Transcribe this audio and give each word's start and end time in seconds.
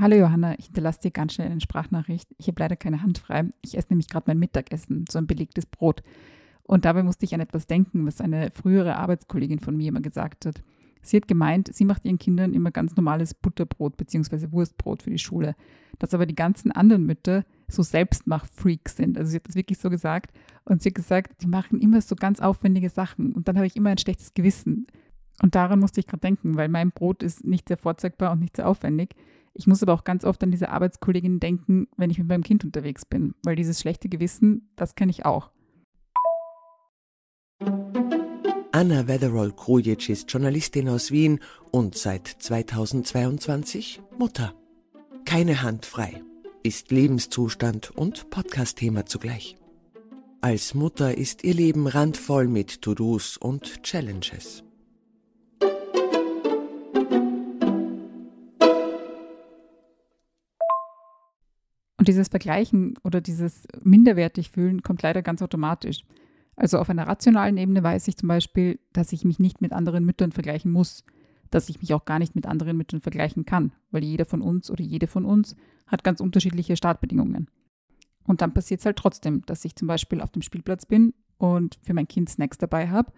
Hallo 0.00 0.14
Johanna, 0.14 0.56
ich 0.56 0.66
hinterlasse 0.66 1.00
dir 1.00 1.10
ganz 1.10 1.34
schnell 1.34 1.50
eine 1.50 1.60
Sprachnachricht. 1.60 2.28
Ich 2.38 2.46
habe 2.46 2.60
leider 2.60 2.76
keine 2.76 3.02
Hand 3.02 3.18
frei. 3.18 3.50
Ich 3.62 3.76
esse 3.76 3.88
nämlich 3.90 4.08
gerade 4.08 4.26
mein 4.28 4.38
Mittagessen, 4.38 5.06
so 5.10 5.18
ein 5.18 5.26
belegtes 5.26 5.66
Brot. 5.66 6.04
Und 6.62 6.84
dabei 6.84 7.02
musste 7.02 7.24
ich 7.24 7.34
an 7.34 7.40
etwas 7.40 7.66
denken, 7.66 8.06
was 8.06 8.20
eine 8.20 8.52
frühere 8.52 8.94
Arbeitskollegin 8.94 9.58
von 9.58 9.76
mir 9.76 9.88
immer 9.88 10.00
gesagt 10.00 10.46
hat. 10.46 10.62
Sie 11.02 11.16
hat 11.16 11.26
gemeint, 11.26 11.74
sie 11.74 11.84
macht 11.84 12.04
ihren 12.04 12.18
Kindern 12.20 12.54
immer 12.54 12.70
ganz 12.70 12.94
normales 12.94 13.34
Butterbrot 13.34 13.96
bzw. 13.96 14.52
Wurstbrot 14.52 15.02
für 15.02 15.10
die 15.10 15.18
Schule. 15.18 15.56
Dass 15.98 16.14
aber 16.14 16.26
die 16.26 16.36
ganzen 16.36 16.70
anderen 16.70 17.04
Mütter 17.04 17.44
so 17.66 17.82
Selbstmach-Freaks 17.82 18.96
sind. 18.96 19.18
Also 19.18 19.30
sie 19.30 19.36
hat 19.36 19.48
das 19.48 19.56
wirklich 19.56 19.78
so 19.78 19.90
gesagt. 19.90 20.30
Und 20.64 20.80
sie 20.80 20.90
hat 20.90 20.94
gesagt, 20.94 21.42
die 21.42 21.48
machen 21.48 21.80
immer 21.80 22.02
so 22.02 22.14
ganz 22.14 22.38
aufwendige 22.38 22.90
Sachen. 22.90 23.32
Und 23.32 23.48
dann 23.48 23.56
habe 23.56 23.66
ich 23.66 23.74
immer 23.74 23.90
ein 23.90 23.98
schlechtes 23.98 24.32
Gewissen. 24.32 24.86
Und 25.42 25.56
daran 25.56 25.80
musste 25.80 25.98
ich 25.98 26.06
gerade 26.06 26.20
denken, 26.20 26.56
weil 26.56 26.68
mein 26.68 26.92
Brot 26.92 27.24
ist 27.24 27.44
nicht 27.44 27.66
sehr 27.66 27.78
vorzeigbar 27.78 28.30
und 28.30 28.38
nicht 28.38 28.54
sehr 28.54 28.68
aufwendig. 28.68 29.16
Ich 29.58 29.66
muss 29.66 29.82
aber 29.82 29.92
auch 29.92 30.04
ganz 30.04 30.24
oft 30.24 30.40
an 30.44 30.52
diese 30.52 30.68
Arbeitskollegin 30.68 31.40
denken, 31.40 31.88
wenn 31.96 32.10
ich 32.10 32.18
mit 32.18 32.28
meinem 32.28 32.44
Kind 32.44 32.64
unterwegs 32.64 33.04
bin, 33.04 33.34
weil 33.42 33.56
dieses 33.56 33.80
schlechte 33.80 34.08
Gewissen, 34.08 34.70
das 34.76 34.94
kenne 34.94 35.10
ich 35.10 35.26
auch. 35.26 35.50
Anna 38.70 39.08
Wetherall-Krujic 39.08 40.10
ist 40.10 40.32
Journalistin 40.32 40.88
aus 40.88 41.10
Wien 41.10 41.40
und 41.72 41.96
seit 41.98 42.28
2022 42.28 44.00
Mutter. 44.16 44.54
Keine 45.24 45.60
Hand 45.60 45.86
frei, 45.86 46.22
ist 46.62 46.92
Lebenszustand 46.92 47.90
und 47.90 48.30
Podcast-Thema 48.30 49.06
zugleich. 49.06 49.56
Als 50.40 50.74
Mutter 50.74 51.18
ist 51.18 51.42
ihr 51.42 51.54
Leben 51.54 51.88
randvoll 51.88 52.46
mit 52.46 52.80
To-Dos 52.82 53.36
und 53.36 53.82
Challenges. 53.82 54.62
Und 61.98 62.08
dieses 62.08 62.28
Vergleichen 62.28 62.96
oder 63.02 63.20
dieses 63.20 63.66
minderwertig 63.82 64.50
fühlen 64.50 64.82
kommt 64.82 65.02
leider 65.02 65.20
ganz 65.20 65.42
automatisch. 65.42 66.04
Also 66.56 66.78
auf 66.78 66.90
einer 66.90 67.06
rationalen 67.06 67.56
Ebene 67.56 67.82
weiß 67.82 68.08
ich 68.08 68.16
zum 68.16 68.28
Beispiel, 68.28 68.78
dass 68.92 69.12
ich 69.12 69.24
mich 69.24 69.38
nicht 69.38 69.60
mit 69.60 69.72
anderen 69.72 70.04
Müttern 70.04 70.32
vergleichen 70.32 70.72
muss, 70.72 71.04
dass 71.50 71.68
ich 71.68 71.80
mich 71.80 71.94
auch 71.94 72.04
gar 72.04 72.18
nicht 72.18 72.34
mit 72.34 72.46
anderen 72.46 72.76
Müttern 72.76 73.00
vergleichen 73.00 73.44
kann, 73.44 73.72
weil 73.90 74.04
jeder 74.04 74.24
von 74.24 74.42
uns 74.42 74.70
oder 74.70 74.82
jede 74.82 75.06
von 75.06 75.24
uns 75.24 75.56
hat 75.86 76.04
ganz 76.04 76.20
unterschiedliche 76.20 76.76
Startbedingungen. 76.76 77.48
Und 78.24 78.42
dann 78.42 78.54
passiert 78.54 78.80
es 78.80 78.86
halt 78.86 78.96
trotzdem, 78.96 79.42
dass 79.46 79.64
ich 79.64 79.74
zum 79.74 79.88
Beispiel 79.88 80.20
auf 80.20 80.30
dem 80.30 80.42
Spielplatz 80.42 80.86
bin 80.86 81.14
und 81.38 81.78
für 81.82 81.94
mein 81.94 82.08
Kind 82.08 82.28
Snacks 82.28 82.58
dabei 82.58 82.88
habe 82.88 83.12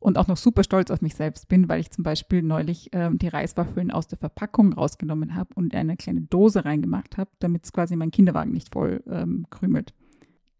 und 0.00 0.16
auch 0.16 0.26
noch 0.26 0.38
super 0.38 0.64
stolz 0.64 0.90
auf 0.90 1.02
mich 1.02 1.14
selbst 1.14 1.48
bin, 1.48 1.68
weil 1.68 1.80
ich 1.80 1.90
zum 1.90 2.02
Beispiel 2.02 2.42
neulich 2.42 2.88
ähm, 2.92 3.18
die 3.18 3.28
Reiswaffeln 3.28 3.90
aus 3.90 4.08
der 4.08 4.18
Verpackung 4.18 4.72
rausgenommen 4.72 5.34
habe 5.34 5.50
und 5.54 5.74
eine 5.74 5.96
kleine 5.96 6.22
Dose 6.22 6.64
reingemacht 6.64 7.18
habe, 7.18 7.30
damit 7.38 7.64
es 7.64 7.72
quasi 7.72 7.94
mein 7.96 8.10
Kinderwagen 8.10 8.52
nicht 8.52 8.72
voll 8.72 9.02
ähm, 9.08 9.46
krümelt. 9.50 9.94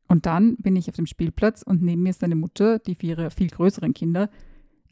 Und 0.06 0.27
dann 0.27 0.56
bin 0.56 0.77
ich 0.77 0.88
auf 0.88 0.97
dem 0.97 1.06
Spielplatz 1.06 1.62
und 1.62 1.82
neben 1.82 2.02
mir 2.02 2.10
ist 2.10 2.22
eine 2.22 2.36
Mutter, 2.36 2.78
die 2.78 2.94
für 2.94 3.06
ihre 3.06 3.30
viel 3.30 3.48
größeren 3.48 3.94
Kinder 3.94 4.28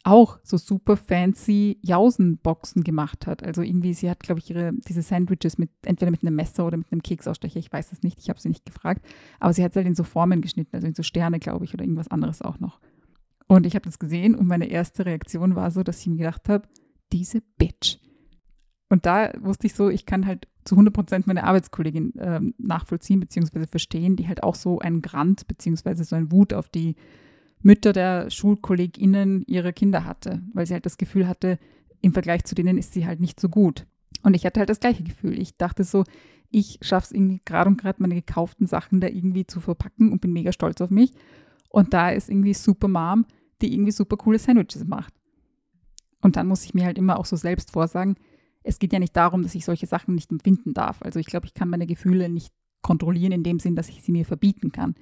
auch 0.05 0.39
so 0.43 0.57
super 0.57 0.97
fancy 0.97 1.79
Jausenboxen 1.83 2.85
gemacht 2.85 3.27
hat. 3.27 3.43
Also 3.43 3.63
irgendwie, 3.63 3.93
sie 3.93 4.09
hat, 4.09 4.21
glaube 4.21 4.39
ich, 4.39 4.49
ihre, 4.49 4.73
diese 4.73 5.03
Sandwiches 5.03 5.59
mit, 5.59 5.71
entweder 5.85 6.11
mit 6.11 6.23
einem 6.23 6.37
Messer 6.37 6.65
oder 6.65 6.77
mit 6.77 6.91
einem 6.93 7.03
Keksausstecher, 7.03 7.59
ich 7.59 7.73
weiß 7.73 7.93
es 7.93 8.03
nicht, 8.03 8.19
ich 8.21 8.31
habe 8.31 8.41
sie 8.41 8.49
nicht 8.49 8.65
gefragt, 8.65 9.05
aber 9.41 9.53
sie 9.53 9.63
hat 9.63 9.73
es 9.73 9.77
halt 9.77 9.87
in 9.87 9.95
so 9.95 10.05
Formen 10.05 10.41
geschnitten, 10.41 10.75
also 10.75 10.87
in 10.87 10.95
so 10.95 11.03
Sterne, 11.03 11.41
glaube 11.41 11.65
ich, 11.65 11.75
oder 11.75 11.83
irgendwas 11.83 12.09
anderes 12.09 12.41
auch 12.41 12.61
noch. 12.61 12.81
Und 13.49 13.67
ich 13.67 13.75
habe 13.75 13.87
das 13.87 13.99
gesehen 13.99 14.35
und 14.35 14.47
meine 14.47 14.67
erste 14.67 15.07
Reaktion 15.07 15.57
war 15.57 15.71
so, 15.71 15.83
dass 15.83 16.01
ich 16.01 16.07
mir 16.07 16.19
gedacht 16.19 16.49
habe, 16.49 16.69
diese 17.13 17.41
Bitch. 17.57 17.99
Und 18.91 19.07
da 19.07 19.33
wusste 19.41 19.67
ich 19.67 19.75
so, 19.75 19.89
ich 19.89 20.07
kann 20.07 20.27
halt 20.27 20.47
zu 20.65 20.75
100 20.75 20.95
Prozent 20.95 21.27
meine 21.27 21.45
Arbeitskollegin 21.45 22.17
äh, 22.17 22.41
nachvollziehen 22.59 23.21
bzw. 23.21 23.67
verstehen, 23.67 24.17
die 24.17 24.29
halt 24.29 24.43
auch 24.43 24.55
so 24.55 24.79
einen 24.79 25.03
Grant 25.03 25.49
bzw. 25.49 26.03
so 26.05 26.15
einen 26.15 26.31
Wut 26.31 26.53
auf 26.53 26.69
die 26.69 26.95
Mütter 27.63 27.93
der 27.93 28.31
SchulkollegInnen 28.31 29.45
ihrer 29.47 29.73
Kinder 29.73 30.05
hatte, 30.05 30.43
weil 30.53 30.67
sie 30.67 30.75
halt 30.75 30.87
das 30.87 30.99
Gefühl 30.99 31.27
hatte, 31.27 31.59
im 32.01 32.13
Vergleich 32.13 32.45
zu 32.45 32.55
denen 32.55 32.79
ist 32.79 32.93
sie 32.93 33.07
halt 33.07 33.21
nicht 33.21 33.41
so 33.41 33.49
gut. 33.49 33.87
Und 34.23 34.35
ich 34.35 34.45
hatte 34.47 34.61
halt 34.61 34.71
das 34.71 34.81
gleiche 34.81 35.03
Gefühl. 35.03 35.39
Ich 35.39 35.57
dachte 35.57 35.85
so, 35.85 36.05
ich 36.51 36.79
schaffe 36.83 37.07
es 37.07 37.13
irgendwie 37.13 37.41
gerade 37.45 37.69
und 37.69 37.81
gerade 37.81 38.01
meine 38.01 38.15
gekauften 38.15 38.67
Sachen 38.67 39.01
da 39.01 39.09
irgendwie 39.09 39.47
zu 39.47 39.61
verpacken 39.61 40.13
und 40.13 40.21
bin 40.21 40.33
mega 40.33 40.53
stolz 40.53 40.81
auf 40.81 40.91
mich. 40.91 41.13
Und 41.71 41.93
da 41.93 42.11
ist 42.11 42.29
irgendwie 42.29 42.55
Super 42.55 42.89
Mom, 42.89 43.27
die 43.63 43.73
irgendwie 43.73 43.93
super 43.93 44.17
coole 44.17 44.39
Sandwiches 44.39 44.87
macht. 44.87 45.15
Und 46.21 46.37
dann 46.37 46.47
muss 46.47 46.65
ich 46.65 46.75
mir 46.75 46.85
halt 46.85 46.99
immer 46.99 47.19
auch 47.19 47.27
so 47.27 47.37
selbst 47.37 47.71
vorsagen, 47.71 48.17
es 48.63 48.79
geht 48.79 48.93
ja 48.93 48.99
nicht 48.99 49.17
darum, 49.17 49.43
dass 49.43 49.55
ich 49.55 49.65
solche 49.65 49.87
Sachen 49.87 50.15
nicht 50.15 50.31
empfinden 50.31 50.75
darf. 50.75 51.01
Also 51.03 51.19
ich 51.19 51.27
glaube, 51.27 51.47
ich 51.47 51.55
kann 51.55 51.71
meine 51.71 51.87
Gefühle 51.87 52.29
nicht 52.29 52.53
kontrollieren 52.83 53.33
in 53.33 53.43
dem 53.43 53.61
Sinn, 53.61 53.77
dass 53.77 53.89
ich 53.89 54.03
sie 54.03 54.13
mir 54.13 54.25
verbieten 54.25 54.73
kann. 54.73 54.95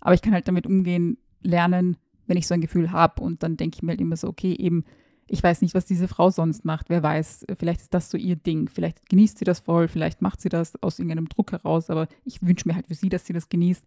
Aber 0.00 0.14
ich 0.14 0.22
kann 0.22 0.32
halt 0.32 0.46
damit 0.46 0.66
umgehen, 0.66 1.18
lernen, 1.42 1.96
wenn 2.26 2.36
ich 2.36 2.46
so 2.46 2.54
ein 2.54 2.60
Gefühl 2.60 2.92
habe. 2.92 3.22
Und 3.22 3.42
dann 3.42 3.56
denke 3.56 3.76
ich 3.76 3.82
mir 3.82 3.92
halt 3.92 4.00
immer 4.00 4.16
so, 4.16 4.28
okay, 4.28 4.54
eben, 4.54 4.84
ich 5.26 5.42
weiß 5.42 5.62
nicht, 5.62 5.74
was 5.74 5.84
diese 5.84 6.06
Frau 6.06 6.30
sonst 6.30 6.64
macht. 6.64 6.90
Wer 6.90 7.02
weiß, 7.02 7.46
vielleicht 7.58 7.80
ist 7.80 7.94
das 7.94 8.10
so 8.10 8.16
ihr 8.16 8.36
Ding. 8.36 8.68
Vielleicht 8.68 9.08
genießt 9.08 9.38
sie 9.38 9.44
das 9.44 9.60
voll, 9.60 9.88
vielleicht 9.88 10.22
macht 10.22 10.40
sie 10.40 10.48
das 10.48 10.80
aus 10.82 10.98
irgendeinem 10.98 11.28
Druck 11.28 11.52
heraus. 11.52 11.90
Aber 11.90 12.08
ich 12.24 12.42
wünsche 12.42 12.68
mir 12.68 12.74
halt 12.74 12.86
für 12.86 12.94
sie, 12.94 13.08
dass 13.08 13.26
sie 13.26 13.32
das 13.32 13.48
genießt. 13.48 13.84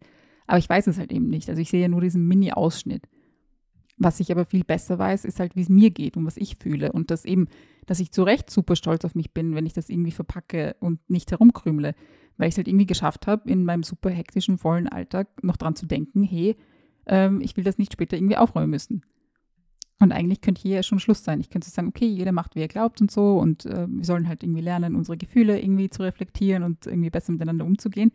Aber 0.48 0.58
ich 0.58 0.68
weiß 0.68 0.88
es 0.88 0.98
halt 0.98 1.14
eben 1.14 1.30
nicht. 1.30 1.50
Also 1.50 1.62
ich 1.62 1.70
sehe 1.70 1.82
ja 1.82 1.88
nur 1.88 2.02
diesen 2.02 2.28
Mini-Ausschnitt. 2.28 3.08
Was 4.04 4.20
ich 4.20 4.32
aber 4.32 4.46
viel 4.46 4.64
besser 4.64 4.98
weiß, 4.98 5.26
ist 5.26 5.40
halt, 5.40 5.56
wie 5.56 5.62
es 5.62 5.70
mir 5.70 5.92
geht 5.92 6.18
und 6.18 6.26
was 6.26 6.36
ich 6.36 6.56
fühle. 6.56 6.92
Und 6.92 7.12
dass 7.12 7.24
eben, 7.24 7.48
dass 7.86 8.00
ich 8.00 8.12
zu 8.12 8.24
Recht 8.24 8.50
super 8.50 8.76
stolz 8.76 9.06
auf 9.06 9.14
mich 9.14 9.32
bin, 9.32 9.54
wenn 9.54 9.68
ich 9.68 9.74
das 9.74 9.90
irgendwie 9.90 10.10
verpacke 10.10 10.76
und 10.80 11.08
nicht 11.08 11.30
herumkrümle. 11.30 11.94
Weil 12.36 12.48
ich 12.48 12.56
es 12.56 12.58
halt 12.58 12.68
irgendwie 12.68 12.88
geschafft 12.88 13.28
habe, 13.28 13.48
in 13.48 13.64
meinem 13.64 13.84
super 13.84 14.10
hektischen, 14.10 14.58
vollen 14.58 14.90
Alltag 14.90 15.28
noch 15.44 15.56
dran 15.56 15.76
zu 15.76 15.86
denken, 15.86 16.24
hey, 16.24 16.56
ähm, 17.06 17.42
ich 17.42 17.56
will 17.56 17.64
das 17.64 17.78
nicht 17.78 17.94
später 17.94 18.18
irgendwie 18.18 18.38
aufräumen 18.38 18.72
müssen. 18.72 19.04
Und 20.00 20.12
eigentlich 20.12 20.42
könnte 20.42 20.64
hier 20.64 20.78
ja 20.78 20.84
schon 20.84 21.00
Schluss 21.00 21.24
sein. 21.24 21.40
Ich 21.40 21.52
könnte 21.52 21.70
sagen, 21.70 21.90
okay, 21.90 22.08
jeder 22.08 22.32
macht, 22.32 22.56
wie 22.56 22.62
er 22.62 22.68
glaubt 22.68 23.02
und 23.02 23.12
so. 23.12 23.38
Und 23.38 23.68
äh, 23.68 23.86
wir 23.88 24.04
sollen 24.04 24.28
halt 24.28 24.42
irgendwie 24.42 24.62
lernen, 24.62 24.96
unsere 24.96 25.16
Gefühle 25.16 25.62
irgendwie 25.62 25.92
zu 25.92 26.02
reflektieren 26.02 26.64
und 26.64 26.88
irgendwie 26.88 27.12
besser 27.12 27.34
miteinander 27.34 27.66
umzugehen. 27.66 28.12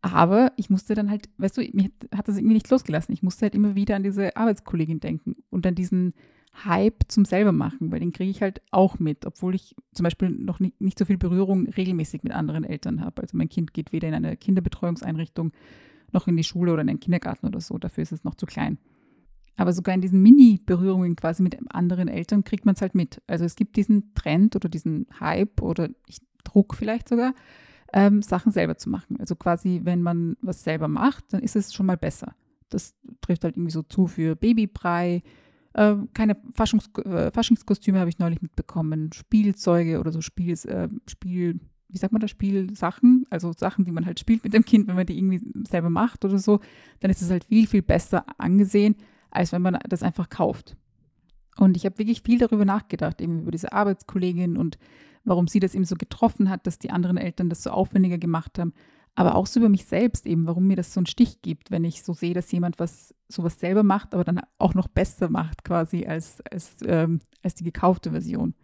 Aber 0.00 0.52
ich 0.56 0.70
musste 0.70 0.94
dann 0.94 1.10
halt, 1.10 1.28
weißt 1.38 1.56
du, 1.56 1.62
mir 1.72 1.90
hat 2.14 2.28
das 2.28 2.36
irgendwie 2.36 2.54
nicht 2.54 2.70
losgelassen. 2.70 3.12
Ich 3.12 3.22
musste 3.22 3.42
halt 3.42 3.54
immer 3.54 3.74
wieder 3.74 3.96
an 3.96 4.04
diese 4.04 4.36
Arbeitskollegin 4.36 5.00
denken 5.00 5.36
und 5.50 5.66
an 5.66 5.74
diesen 5.74 6.14
Hype 6.64 7.04
zum 7.08 7.24
selber 7.24 7.52
machen, 7.52 7.92
weil 7.92 8.00
den 8.00 8.12
kriege 8.12 8.30
ich 8.30 8.42
halt 8.42 8.62
auch 8.70 8.98
mit, 8.98 9.26
obwohl 9.26 9.54
ich 9.54 9.74
zum 9.92 10.04
Beispiel 10.04 10.30
noch 10.30 10.60
nicht, 10.60 10.80
nicht 10.80 10.98
so 10.98 11.04
viel 11.04 11.18
Berührung 11.18 11.68
regelmäßig 11.68 12.22
mit 12.22 12.32
anderen 12.32 12.64
Eltern 12.64 13.00
habe. 13.00 13.22
Also 13.22 13.36
mein 13.36 13.48
Kind 13.48 13.74
geht 13.74 13.92
weder 13.92 14.08
in 14.08 14.14
eine 14.14 14.36
Kinderbetreuungseinrichtung 14.36 15.52
noch 16.12 16.26
in 16.26 16.36
die 16.36 16.44
Schule 16.44 16.72
oder 16.72 16.82
in 16.82 16.88
den 16.88 17.00
Kindergarten 17.00 17.46
oder 17.46 17.60
so. 17.60 17.76
Dafür 17.78 18.02
ist 18.02 18.12
es 18.12 18.24
noch 18.24 18.34
zu 18.34 18.46
klein. 18.46 18.78
Aber 19.56 19.72
sogar 19.72 19.94
in 19.94 20.00
diesen 20.00 20.22
Mini-Berührungen 20.22 21.16
quasi 21.16 21.42
mit 21.42 21.58
anderen 21.74 22.08
Eltern 22.08 22.44
kriegt 22.44 22.64
man 22.64 22.76
es 22.76 22.80
halt 22.80 22.94
mit. 22.94 23.20
Also 23.26 23.44
es 23.44 23.56
gibt 23.56 23.76
diesen 23.76 24.14
Trend 24.14 24.54
oder 24.54 24.68
diesen 24.68 25.06
Hype 25.20 25.60
oder 25.60 25.88
Druck 26.44 26.74
vielleicht 26.74 27.08
sogar, 27.08 27.34
ähm, 27.92 28.22
Sachen 28.22 28.52
selber 28.52 28.76
zu 28.76 28.90
machen. 28.90 29.18
Also 29.18 29.36
quasi, 29.36 29.80
wenn 29.84 30.02
man 30.02 30.36
was 30.40 30.62
selber 30.62 30.88
macht, 30.88 31.32
dann 31.32 31.42
ist 31.42 31.56
es 31.56 31.72
schon 31.72 31.86
mal 31.86 31.96
besser. 31.96 32.34
Das 32.68 32.94
trifft 33.20 33.44
halt 33.44 33.56
irgendwie 33.56 33.72
so 33.72 33.82
zu 33.82 34.06
für 34.06 34.36
Babybrei. 34.36 35.22
Äh, 35.72 35.94
keine 36.12 36.36
Faschungs 36.54 36.90
äh, 37.04 37.30
Faschingskostüme 37.30 37.98
habe 37.98 38.10
ich 38.10 38.18
neulich 38.18 38.42
mitbekommen. 38.42 39.12
Spielzeuge 39.12 40.00
oder 40.00 40.12
so 40.12 40.20
Spiel, 40.20 40.52
äh, 40.66 40.88
Spiel, 41.06 41.60
wie 41.88 41.98
sagt 41.98 42.12
man 42.12 42.20
das, 42.20 42.30
Spielsachen, 42.30 43.26
also 43.30 43.52
Sachen, 43.52 43.84
die 43.84 43.92
man 43.92 44.04
halt 44.04 44.20
spielt 44.20 44.44
mit 44.44 44.52
dem 44.52 44.64
Kind, 44.64 44.88
wenn 44.88 44.96
man 44.96 45.06
die 45.06 45.16
irgendwie 45.16 45.40
selber 45.66 45.88
macht 45.88 46.24
oder 46.24 46.38
so, 46.38 46.60
dann 47.00 47.10
ist 47.10 47.22
es 47.22 47.30
halt 47.30 47.44
viel, 47.44 47.66
viel 47.66 47.82
besser 47.82 48.26
angesehen, 48.36 48.96
als 49.30 49.52
wenn 49.52 49.62
man 49.62 49.78
das 49.88 50.02
einfach 50.02 50.28
kauft. 50.28 50.76
Und 51.58 51.76
ich 51.76 51.84
habe 51.84 51.98
wirklich 51.98 52.22
viel 52.22 52.38
darüber 52.38 52.64
nachgedacht, 52.64 53.20
eben 53.20 53.40
über 53.40 53.50
diese 53.50 53.72
Arbeitskollegin 53.72 54.56
und 54.56 54.78
warum 55.24 55.48
sie 55.48 55.60
das 55.60 55.74
eben 55.74 55.84
so 55.84 55.96
getroffen 55.96 56.48
hat, 56.48 56.66
dass 56.66 56.78
die 56.78 56.90
anderen 56.90 57.16
Eltern 57.16 57.50
das 57.50 57.62
so 57.62 57.70
aufwendiger 57.70 58.18
gemacht 58.18 58.58
haben. 58.58 58.72
Aber 59.16 59.34
auch 59.34 59.46
so 59.46 59.58
über 59.58 59.68
mich 59.68 59.84
selbst 59.84 60.26
eben, 60.26 60.46
warum 60.46 60.68
mir 60.68 60.76
das 60.76 60.94
so 60.94 61.00
einen 61.00 61.06
Stich 61.06 61.42
gibt, 61.42 61.72
wenn 61.72 61.82
ich 61.82 62.04
so 62.04 62.12
sehe, 62.12 62.34
dass 62.34 62.52
jemand 62.52 62.78
was 62.78 63.12
sowas 63.26 63.58
selber 63.58 63.82
macht, 63.82 64.14
aber 64.14 64.22
dann 64.22 64.40
auch 64.58 64.74
noch 64.74 64.86
besser 64.86 65.28
macht 65.28 65.64
quasi 65.64 66.06
als, 66.06 66.40
als, 66.42 66.76
ähm, 66.86 67.20
als 67.42 67.56
die 67.56 67.64
gekaufte 67.64 68.12
Version. 68.12 68.54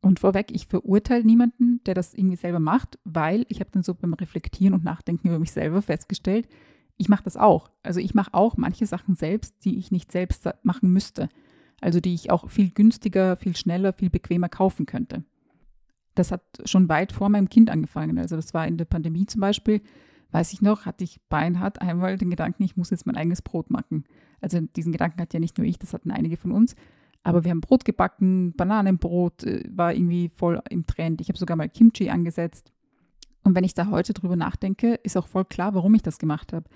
Und 0.00 0.20
vorweg, 0.20 0.50
ich 0.50 0.66
verurteile 0.66 1.24
niemanden, 1.24 1.82
der 1.84 1.92
das 1.92 2.14
irgendwie 2.14 2.36
selber 2.36 2.60
macht, 2.60 2.98
weil 3.04 3.44
ich 3.48 3.60
habe 3.60 3.70
dann 3.72 3.82
so 3.82 3.94
beim 3.94 4.14
Reflektieren 4.14 4.74
und 4.74 4.84
Nachdenken 4.84 5.28
über 5.28 5.38
mich 5.38 5.52
selber 5.52 5.82
festgestellt, 5.82 6.48
ich 6.96 7.08
mache 7.08 7.24
das 7.24 7.36
auch. 7.36 7.70
Also 7.82 8.00
ich 8.00 8.14
mache 8.14 8.32
auch 8.32 8.56
manche 8.56 8.86
Sachen 8.86 9.16
selbst, 9.16 9.64
die 9.64 9.76
ich 9.78 9.90
nicht 9.90 10.12
selbst 10.12 10.48
machen 10.62 10.92
müsste. 10.92 11.28
Also 11.84 12.00
die 12.00 12.14
ich 12.14 12.30
auch 12.30 12.48
viel 12.48 12.70
günstiger, 12.70 13.36
viel 13.36 13.56
schneller, 13.56 13.92
viel 13.92 14.10
bequemer 14.10 14.48
kaufen 14.48 14.86
könnte 14.86 15.24
das 16.14 16.30
hat 16.30 16.42
schon 16.64 16.88
weit 16.88 17.12
vor 17.12 17.28
meinem 17.28 17.48
Kind 17.48 17.70
angefangen. 17.70 18.18
Also 18.18 18.36
das 18.36 18.54
war 18.54 18.66
in 18.66 18.76
der 18.76 18.84
Pandemie 18.84 19.26
zum 19.26 19.40
Beispiel, 19.40 19.82
weiß 20.30 20.52
ich 20.52 20.62
noch, 20.62 20.86
hatte 20.86 21.04
ich 21.04 21.20
beinhart 21.28 21.80
einmal 21.80 22.16
den 22.16 22.30
Gedanken, 22.30 22.62
ich 22.62 22.76
muss 22.76 22.90
jetzt 22.90 23.06
mein 23.06 23.16
eigenes 23.16 23.42
Brot 23.42 23.70
machen. 23.70 24.04
Also 24.40 24.60
diesen 24.60 24.92
Gedanken 24.92 25.20
hat 25.20 25.34
ja 25.34 25.40
nicht 25.40 25.58
nur 25.58 25.66
ich, 25.66 25.78
das 25.78 25.92
hatten 25.92 26.10
einige 26.10 26.36
von 26.36 26.52
uns. 26.52 26.74
Aber 27.22 27.42
wir 27.42 27.50
haben 27.50 27.60
Brot 27.60 27.84
gebacken, 27.84 28.52
Bananenbrot 28.54 29.44
äh, 29.44 29.64
war 29.70 29.94
irgendwie 29.94 30.28
voll 30.28 30.60
im 30.68 30.86
Trend. 30.86 31.20
Ich 31.20 31.28
habe 31.28 31.38
sogar 31.38 31.56
mal 31.56 31.68
Kimchi 31.68 32.10
angesetzt. 32.10 32.70
Und 33.44 33.54
wenn 33.54 33.64
ich 33.64 33.74
da 33.74 33.90
heute 33.90 34.12
drüber 34.12 34.36
nachdenke, 34.36 34.94
ist 35.02 35.16
auch 35.16 35.26
voll 35.26 35.44
klar, 35.44 35.74
warum 35.74 35.94
ich 35.94 36.02
das 36.02 36.18
gemacht 36.18 36.52
habe. 36.52 36.68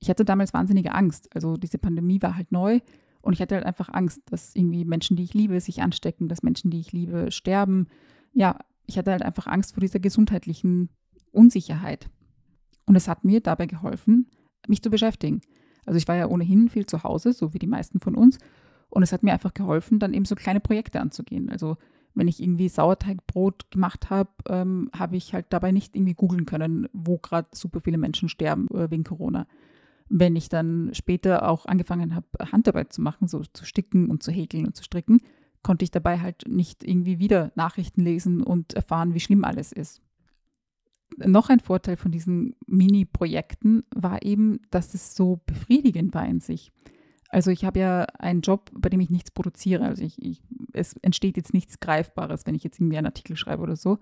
Ich 0.00 0.10
hatte 0.10 0.24
damals 0.24 0.52
wahnsinnige 0.52 0.92
Angst. 0.92 1.34
Also 1.34 1.56
diese 1.56 1.78
Pandemie 1.78 2.20
war 2.20 2.36
halt 2.36 2.50
neu 2.50 2.80
und 3.24 3.32
ich 3.32 3.40
hatte 3.40 3.54
halt 3.54 3.64
einfach 3.64 3.88
Angst, 3.92 4.20
dass 4.26 4.54
irgendwie 4.54 4.84
Menschen, 4.84 5.16
die 5.16 5.24
ich 5.24 5.32
liebe, 5.32 5.58
sich 5.58 5.80
anstecken, 5.80 6.28
dass 6.28 6.42
Menschen, 6.42 6.70
die 6.70 6.80
ich 6.80 6.92
liebe, 6.92 7.32
sterben. 7.32 7.88
Ja, 8.34 8.58
ich 8.86 8.98
hatte 8.98 9.12
halt 9.12 9.22
einfach 9.22 9.46
Angst 9.46 9.72
vor 9.72 9.80
dieser 9.80 9.98
gesundheitlichen 9.98 10.90
Unsicherheit. 11.32 12.10
Und 12.84 12.96
es 12.96 13.08
hat 13.08 13.24
mir 13.24 13.40
dabei 13.40 13.64
geholfen, 13.64 14.28
mich 14.68 14.82
zu 14.82 14.90
beschäftigen. 14.90 15.40
Also 15.86 15.96
ich 15.96 16.06
war 16.06 16.16
ja 16.16 16.28
ohnehin 16.28 16.68
viel 16.68 16.84
zu 16.84 17.02
Hause, 17.02 17.32
so 17.32 17.54
wie 17.54 17.58
die 17.58 17.66
meisten 17.66 17.98
von 17.98 18.14
uns. 18.14 18.38
Und 18.90 19.02
es 19.02 19.12
hat 19.12 19.22
mir 19.22 19.32
einfach 19.32 19.54
geholfen, 19.54 19.98
dann 19.98 20.12
eben 20.12 20.26
so 20.26 20.34
kleine 20.34 20.60
Projekte 20.60 21.00
anzugehen. 21.00 21.48
Also 21.48 21.78
wenn 22.14 22.28
ich 22.28 22.42
irgendwie 22.42 22.68
Sauerteigbrot 22.68 23.70
gemacht 23.70 24.10
habe, 24.10 24.30
ähm, 24.50 24.90
habe 24.94 25.16
ich 25.16 25.32
halt 25.32 25.46
dabei 25.48 25.72
nicht 25.72 25.96
irgendwie 25.96 26.14
googeln 26.14 26.44
können, 26.44 26.88
wo 26.92 27.16
gerade 27.16 27.48
super 27.54 27.80
viele 27.80 27.96
Menschen 27.96 28.28
sterben 28.28 28.68
äh, 28.68 28.90
wegen 28.90 29.02
Corona. 29.02 29.46
Wenn 30.08 30.36
ich 30.36 30.48
dann 30.48 30.90
später 30.92 31.48
auch 31.48 31.66
angefangen 31.66 32.14
habe, 32.14 32.26
Handarbeit 32.52 32.92
zu 32.92 33.00
machen, 33.00 33.28
so 33.28 33.42
zu 33.52 33.64
sticken 33.64 34.10
und 34.10 34.22
zu 34.22 34.30
häkeln 34.30 34.66
und 34.66 34.76
zu 34.76 34.84
stricken, 34.84 35.20
konnte 35.62 35.84
ich 35.84 35.90
dabei 35.90 36.20
halt 36.20 36.44
nicht 36.46 36.84
irgendwie 36.84 37.18
wieder 37.18 37.50
Nachrichten 37.56 38.02
lesen 38.02 38.42
und 38.42 38.74
erfahren, 38.74 39.14
wie 39.14 39.20
schlimm 39.20 39.44
alles 39.44 39.72
ist. 39.72 40.02
Noch 41.16 41.48
ein 41.48 41.60
Vorteil 41.60 41.96
von 41.96 42.12
diesen 42.12 42.54
Mini-Projekten 42.66 43.84
war 43.94 44.22
eben, 44.22 44.60
dass 44.70 44.94
es 44.94 45.14
so 45.14 45.40
befriedigend 45.46 46.14
war 46.14 46.26
in 46.26 46.40
sich. 46.40 46.72
Also 47.28 47.50
ich 47.50 47.64
habe 47.64 47.80
ja 47.80 48.02
einen 48.18 48.42
Job, 48.42 48.70
bei 48.76 48.88
dem 48.88 49.00
ich 49.00 49.10
nichts 49.10 49.30
produziere. 49.30 49.84
Also 49.84 50.04
ich, 50.04 50.20
ich, 50.22 50.42
es 50.72 50.94
entsteht 50.98 51.36
jetzt 51.36 51.54
nichts 51.54 51.80
Greifbares, 51.80 52.46
wenn 52.46 52.54
ich 52.54 52.62
jetzt 52.62 52.78
irgendwie 52.78 52.98
einen 52.98 53.06
Artikel 53.06 53.36
schreibe 53.36 53.62
oder 53.62 53.76
so. 53.76 53.98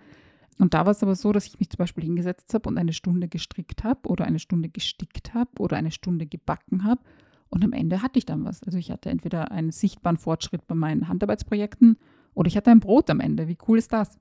Und 0.58 0.74
da 0.74 0.84
war 0.84 0.92
es 0.92 1.02
aber 1.02 1.14
so, 1.14 1.32
dass 1.32 1.46
ich 1.46 1.58
mich 1.58 1.70
zum 1.70 1.78
Beispiel 1.78 2.04
hingesetzt 2.04 2.52
habe 2.54 2.68
und 2.68 2.78
eine 2.78 2.92
Stunde 2.92 3.28
gestrickt 3.28 3.84
habe 3.84 4.08
oder 4.08 4.24
eine 4.26 4.38
Stunde 4.38 4.68
gestickt 4.68 5.34
habe 5.34 5.50
oder 5.58 5.76
eine 5.76 5.90
Stunde 5.90 6.26
gebacken 6.26 6.84
habe. 6.84 7.00
Und 7.48 7.64
am 7.64 7.72
Ende 7.72 8.02
hatte 8.02 8.18
ich 8.18 8.26
dann 8.26 8.44
was. 8.44 8.62
Also 8.62 8.78
ich 8.78 8.90
hatte 8.90 9.10
entweder 9.10 9.50
einen 9.50 9.72
sichtbaren 9.72 10.16
Fortschritt 10.16 10.66
bei 10.66 10.74
meinen 10.74 11.08
Handarbeitsprojekten 11.08 11.96
oder 12.34 12.48
ich 12.48 12.56
hatte 12.56 12.70
ein 12.70 12.80
Brot 12.80 13.10
am 13.10 13.20
Ende. 13.20 13.48
Wie 13.48 13.58
cool 13.68 13.78
ist 13.78 13.92
das? 13.92 14.18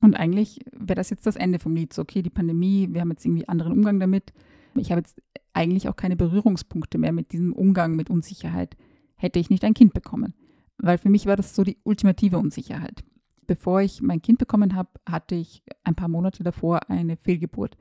Und 0.00 0.14
eigentlich 0.14 0.60
wäre 0.72 0.96
das 0.96 1.10
jetzt 1.10 1.26
das 1.26 1.36
Ende 1.36 1.58
vom 1.58 1.74
Lied. 1.74 1.92
So, 1.92 2.02
okay, 2.02 2.22
die 2.22 2.30
Pandemie, 2.30 2.88
wir 2.90 3.00
haben 3.00 3.10
jetzt 3.10 3.24
irgendwie 3.24 3.48
anderen 3.48 3.72
Umgang 3.72 3.98
damit. 3.98 4.32
Ich 4.76 4.90
habe 4.90 5.00
jetzt 5.00 5.20
eigentlich 5.52 5.88
auch 5.88 5.96
keine 5.96 6.16
Berührungspunkte 6.16 6.98
mehr 6.98 7.12
mit 7.12 7.32
diesem 7.32 7.52
Umgang 7.52 7.96
mit 7.96 8.10
Unsicherheit, 8.10 8.76
hätte 9.16 9.38
ich 9.38 9.50
nicht 9.50 9.64
ein 9.64 9.74
Kind 9.74 9.92
bekommen. 9.92 10.34
Weil 10.76 10.98
für 10.98 11.08
mich 11.08 11.26
war 11.26 11.36
das 11.36 11.56
so 11.56 11.64
die 11.64 11.78
ultimative 11.82 12.38
Unsicherheit. 12.38 13.04
Bevor 13.48 13.80
ich 13.80 14.02
mein 14.02 14.20
Kind 14.20 14.38
bekommen 14.38 14.76
habe, 14.76 14.90
hatte 15.08 15.34
ich 15.34 15.62
ein 15.82 15.94
paar 15.94 16.08
Monate 16.08 16.44
davor 16.44 16.90
eine 16.90 17.16
Fehlgeburt. 17.16 17.78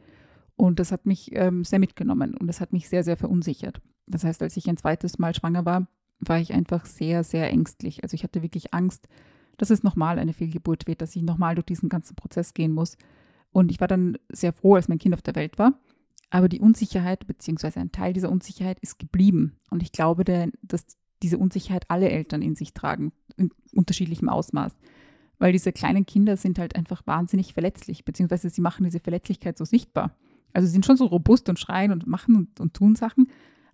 Und 0.56 0.80
das 0.80 0.94
hat 0.94 1.06
mich 1.06 1.30
ähm, 1.34 1.66
sehr 1.66 1.78
mitgenommen 1.78 2.36
und 2.36 2.48
das 2.48 2.62
hat 2.62 2.72
mich 2.72 2.88
sehr, 2.90 3.04
sehr 3.04 3.18
verunsichert. 3.18 3.82
Das 4.08 4.24
heißt, 4.24 4.42
als 4.42 4.56
ich 4.56 4.70
ein 4.70 4.78
zweites 4.78 5.20
Mal 5.20 5.36
schwanger 5.36 5.66
war, 5.66 5.88
war 6.20 6.40
ich 6.40 6.54
einfach 6.54 6.86
sehr, 6.86 7.26
sehr 7.26 7.52
ängstlich. 7.52 8.02
Also 8.02 8.16
ich 8.16 8.24
hatte 8.24 8.42
wirklich 8.42 8.74
Angst, 8.74 9.10
dass 9.58 9.70
es 9.70 9.84
nochmal 9.84 10.20
eine 10.20 10.32
Fehlgeburt 10.32 10.88
wird, 10.88 11.02
dass 11.02 11.16
ich 11.18 11.22
nochmal 11.22 11.56
durch 11.56 11.66
diesen 11.66 11.90
ganzen 11.90 12.16
Prozess 12.16 12.54
gehen 12.54 12.72
muss. 12.72 12.98
Und 13.52 13.70
ich 13.70 13.82
war 13.82 13.90
dann 13.90 14.18
sehr 14.30 14.54
froh, 14.54 14.76
als 14.76 14.88
mein 14.88 15.00
Kind 15.00 15.14
auf 15.14 15.22
der 15.22 15.36
Welt 15.36 15.60
war. 15.60 15.80
Aber 16.30 16.48
die 16.48 16.62
Unsicherheit, 16.62 17.28
beziehungsweise 17.28 17.82
ein 17.82 17.92
Teil 17.92 18.14
dieser 18.14 18.32
Unsicherheit 18.32 18.80
ist 18.80 19.00
geblieben. 19.00 19.58
Und 19.70 19.84
ich 19.84 19.92
glaube, 19.92 20.24
dass 20.24 20.86
diese 21.22 21.38
Unsicherheit 21.38 21.86
alle 21.90 22.10
Eltern 22.10 22.42
in 22.42 22.56
sich 22.56 22.74
tragen, 22.74 23.12
in 23.36 23.52
unterschiedlichem 23.74 24.30
Ausmaß. 24.30 24.78
Weil 25.40 25.52
diese 25.52 25.72
kleinen 25.72 26.06
Kinder 26.06 26.38
sind 26.38 26.60
halt 26.60 26.76
einfach 26.76 27.06
wahnsinnig 27.06 27.54
verletzlich, 27.54 28.06
beziehungsweise 28.06 28.50
sie 28.50 28.62
machen 28.62 28.86
diese 28.86 29.00
Verletzlichkeit 29.00 29.58
so 29.58 29.66
sichtbar. 29.66 30.16
Also 30.54 30.66
sie 30.66 30.74
sind 30.74 30.86
schon 30.86 30.98
so 30.98 31.06
robust 31.06 31.50
und 31.50 31.60
schreien 31.60 31.92
und 31.92 32.08
machen 32.08 32.36
und, 32.36 32.60
und 32.60 32.74
tun 32.74 32.96
Sachen, 32.96 33.30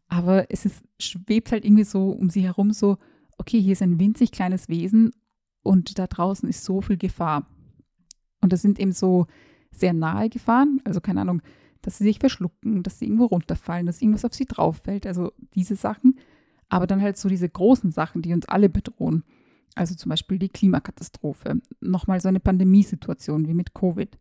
aber 0.07 0.51
es 0.51 0.65
ist, 0.65 0.83
schwebt 0.99 1.51
halt 1.51 1.65
irgendwie 1.65 1.85
so 1.85 2.09
um 2.09 2.29
sie 2.29 2.41
herum 2.41 2.71
so, 2.71 2.97
okay, 3.37 3.59
hier 3.61 3.73
ist 3.73 3.81
ein 3.81 3.99
winzig 3.99 4.31
kleines 4.31 4.69
Wesen 4.69 5.11
und 5.63 5.97
da 5.97 6.07
draußen 6.07 6.47
ist 6.47 6.63
so 6.63 6.81
viel 6.81 6.97
Gefahr. 6.97 7.47
Und 8.41 8.51
das 8.51 8.61
sind 8.61 8.79
eben 8.79 8.91
so 8.91 9.27
sehr 9.71 9.93
nahe 9.93 10.29
Gefahren, 10.29 10.81
also 10.83 11.01
keine 11.01 11.21
Ahnung, 11.21 11.41
dass 11.81 11.97
sie 11.97 12.03
sich 12.03 12.19
verschlucken, 12.19 12.83
dass 12.83 12.99
sie 12.99 13.05
irgendwo 13.05 13.25
runterfallen, 13.25 13.85
dass 13.85 14.01
irgendwas 14.01 14.25
auf 14.25 14.33
sie 14.33 14.45
drauf 14.45 14.81
fällt, 14.83 15.07
also 15.07 15.31
diese 15.55 15.75
Sachen. 15.75 16.19
Aber 16.69 16.87
dann 16.87 17.01
halt 17.01 17.17
so 17.17 17.29
diese 17.29 17.49
großen 17.49 17.91
Sachen, 17.91 18.21
die 18.21 18.33
uns 18.33 18.47
alle 18.47 18.69
bedrohen. 18.69 19.23
Also 19.75 19.95
zum 19.95 20.09
Beispiel 20.09 20.37
die 20.37 20.49
Klimakatastrophe, 20.49 21.61
nochmal 21.81 22.21
so 22.21 22.27
eine 22.27 22.39
Pandemiesituation 22.39 23.47
wie 23.47 23.53
mit 23.53 23.73
Covid. 23.73 24.17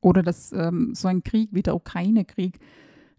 Oder 0.00 0.22
dass 0.22 0.52
ähm, 0.52 0.94
so 0.94 1.08
ein 1.08 1.22
Krieg 1.22 1.50
wie 1.52 1.62
der 1.62 1.74
Ukraine-Krieg 1.74 2.58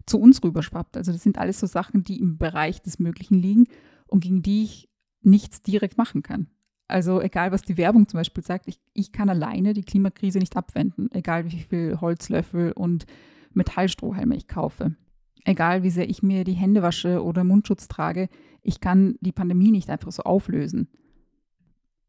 zu 0.06 0.18
uns 0.20 0.42
rüberschwappt. 0.42 0.96
Also 0.96 1.12
das 1.12 1.22
sind 1.22 1.38
alles 1.38 1.60
so 1.60 1.66
Sachen, 1.66 2.02
die 2.04 2.20
im 2.20 2.38
Bereich 2.38 2.80
des 2.80 2.98
Möglichen 2.98 3.34
liegen 3.34 3.66
und 4.06 4.20
gegen 4.20 4.42
die 4.42 4.64
ich 4.64 4.88
nichts 5.22 5.60
direkt 5.62 5.98
machen 5.98 6.22
kann. 6.22 6.48
Also 6.86 7.20
egal, 7.20 7.52
was 7.52 7.62
die 7.62 7.76
Werbung 7.76 8.08
zum 8.08 8.18
Beispiel 8.18 8.42
sagt, 8.42 8.66
ich, 8.66 8.80
ich 8.94 9.12
kann 9.12 9.28
alleine 9.28 9.74
die 9.74 9.82
Klimakrise 9.82 10.38
nicht 10.38 10.56
abwenden, 10.56 11.10
egal 11.12 11.44
wie 11.44 11.60
viel 11.60 12.00
Holzlöffel 12.00 12.72
und 12.72 13.04
Metallstrohhalme 13.52 14.34
ich 14.36 14.48
kaufe. 14.48 14.96
Egal 15.44 15.82
wie 15.82 15.90
sehr 15.90 16.08
ich 16.08 16.22
mir 16.22 16.44
die 16.44 16.52
Hände 16.52 16.82
wasche 16.82 17.22
oder 17.22 17.44
Mundschutz 17.44 17.88
trage, 17.88 18.28
ich 18.62 18.80
kann 18.80 19.16
die 19.20 19.32
Pandemie 19.32 19.70
nicht 19.70 19.90
einfach 19.90 20.12
so 20.12 20.22
auflösen. 20.22 20.88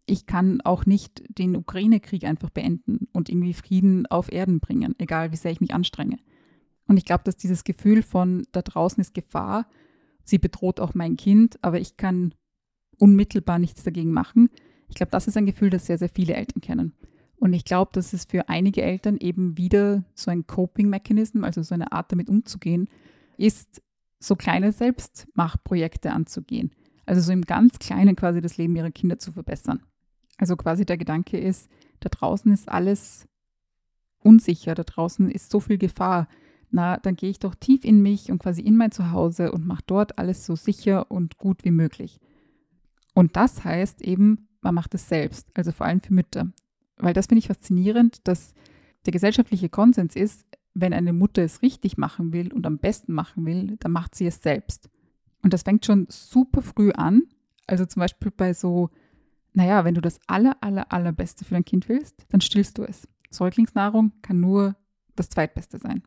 Ich 0.09 0.25
kann 0.25 0.59
auch 0.61 0.87
nicht 0.87 1.21
den 1.37 1.55
Ukraine-Krieg 1.55 2.23
einfach 2.23 2.49
beenden 2.49 3.07
und 3.13 3.29
irgendwie 3.29 3.53
Frieden 3.53 4.07
auf 4.07 4.31
Erden 4.31 4.59
bringen, 4.59 4.95
egal 4.97 5.31
wie 5.31 5.35
sehr 5.35 5.51
ich 5.51 5.61
mich 5.61 5.71
anstrenge. 5.71 6.17
Und 6.87 6.97
ich 6.97 7.05
glaube, 7.05 7.23
dass 7.25 7.37
dieses 7.37 7.63
Gefühl 7.63 8.01
von 8.01 8.47
da 8.51 8.63
draußen 8.63 8.99
ist 8.99 9.13
Gefahr, 9.13 9.67
sie 10.23 10.39
bedroht 10.39 10.79
auch 10.79 10.95
mein 10.95 11.15
Kind, 11.15 11.63
aber 11.63 11.79
ich 11.79 11.95
kann 11.95 12.33
unmittelbar 12.97 13.59
nichts 13.59 13.83
dagegen 13.83 14.11
machen. 14.11 14.49
Ich 14.87 14.95
glaube, 14.95 15.11
das 15.11 15.27
ist 15.27 15.37
ein 15.37 15.45
Gefühl, 15.45 15.69
das 15.69 15.85
sehr, 15.85 15.99
sehr 15.99 16.09
viele 16.09 16.33
Eltern 16.33 16.61
kennen. 16.61 16.93
Und 17.35 17.53
ich 17.53 17.63
glaube, 17.63 17.91
dass 17.93 18.11
es 18.11 18.25
für 18.25 18.49
einige 18.49 18.81
Eltern 18.81 19.17
eben 19.17 19.59
wieder 19.59 20.03
so 20.15 20.31
ein 20.31 20.47
Coping-Mechanism, 20.47 21.43
also 21.43 21.61
so 21.61 21.75
eine 21.75 21.91
Art 21.91 22.11
damit 22.11 22.29
umzugehen, 22.29 22.89
ist, 23.37 23.83
so 24.19 24.35
kleine 24.35 24.71
Selbstmachprojekte 24.71 26.11
anzugehen. 26.11 26.71
Also 27.05 27.21
so 27.21 27.31
im 27.31 27.43
ganz 27.43 27.77
Kleinen 27.77 28.15
quasi 28.15 28.41
das 28.41 28.57
Leben 28.57 28.75
ihrer 28.75 28.91
Kinder 28.91 29.19
zu 29.19 29.31
verbessern. 29.31 29.83
Also 30.39 30.55
quasi 30.55 30.85
der 30.85 30.97
Gedanke 30.97 31.37
ist, 31.37 31.69
da 31.99 32.09
draußen 32.09 32.51
ist 32.51 32.67
alles 32.67 33.27
unsicher, 34.19 34.73
da 34.73 34.83
draußen 34.83 35.29
ist 35.29 35.51
so 35.51 35.59
viel 35.59 35.77
Gefahr. 35.77 36.27
Na, 36.71 36.97
dann 36.97 37.15
gehe 37.15 37.29
ich 37.29 37.39
doch 37.39 37.55
tief 37.55 37.83
in 37.83 38.01
mich 38.01 38.31
und 38.31 38.39
quasi 38.39 38.61
in 38.61 38.77
mein 38.77 38.91
Zuhause 38.91 39.51
und 39.51 39.67
mache 39.67 39.83
dort 39.85 40.17
alles 40.17 40.45
so 40.45 40.55
sicher 40.55 41.11
und 41.11 41.37
gut 41.37 41.63
wie 41.63 41.71
möglich. 41.71 42.19
Und 43.13 43.35
das 43.35 43.63
heißt 43.63 44.01
eben, 44.01 44.47
man 44.61 44.75
macht 44.75 44.95
es 44.95 45.07
selbst, 45.07 45.47
also 45.53 45.71
vor 45.71 45.85
allem 45.85 46.01
für 46.01 46.13
Mütter 46.13 46.49
weil 46.99 47.13
das 47.13 47.25
finde 47.27 47.39
ich 47.39 47.47
faszinierend, 47.47 48.27
dass 48.27 48.53
der 49.05 49.13
gesellschaftliche 49.13 49.69
Konsens 49.69 50.15
ist, 50.15 50.45
wenn 50.73 50.93
eine 50.93 51.13
Mutter 51.13 51.41
es 51.41 51.61
richtig 51.61 51.97
machen 51.97 52.31
will 52.31 52.53
und 52.53 52.67
am 52.67 52.77
besten 52.77 53.13
machen 53.13 53.45
will, 53.45 53.77
dann 53.79 53.91
macht 53.91 54.15
sie 54.15 54.27
es 54.27 54.41
selbst. 54.41 54.89
Und 55.41 55.53
das 55.53 55.63
fängt 55.63 55.85
schon 55.85 56.05
super 56.09 56.61
früh 56.61 56.91
an. 56.91 57.23
Also 57.65 57.85
zum 57.85 58.01
Beispiel 58.01 58.31
bei 58.31 58.53
so, 58.53 58.89
naja, 59.59 59.83
wenn 59.83 59.93
du 59.93 59.99
das 59.99 60.21
aller, 60.25 60.55
aller, 60.61 60.89
allerbeste 60.89 61.43
für 61.43 61.53
dein 61.53 61.65
Kind 61.65 61.89
willst, 61.89 62.25
dann 62.29 62.39
stillst 62.39 62.77
du 62.77 62.83
es. 62.83 63.09
Säuglingsnahrung 63.29 64.13
kann 64.21 64.39
nur 64.39 64.77
das 65.17 65.27
Zweitbeste 65.27 65.79
sein. 65.79 66.01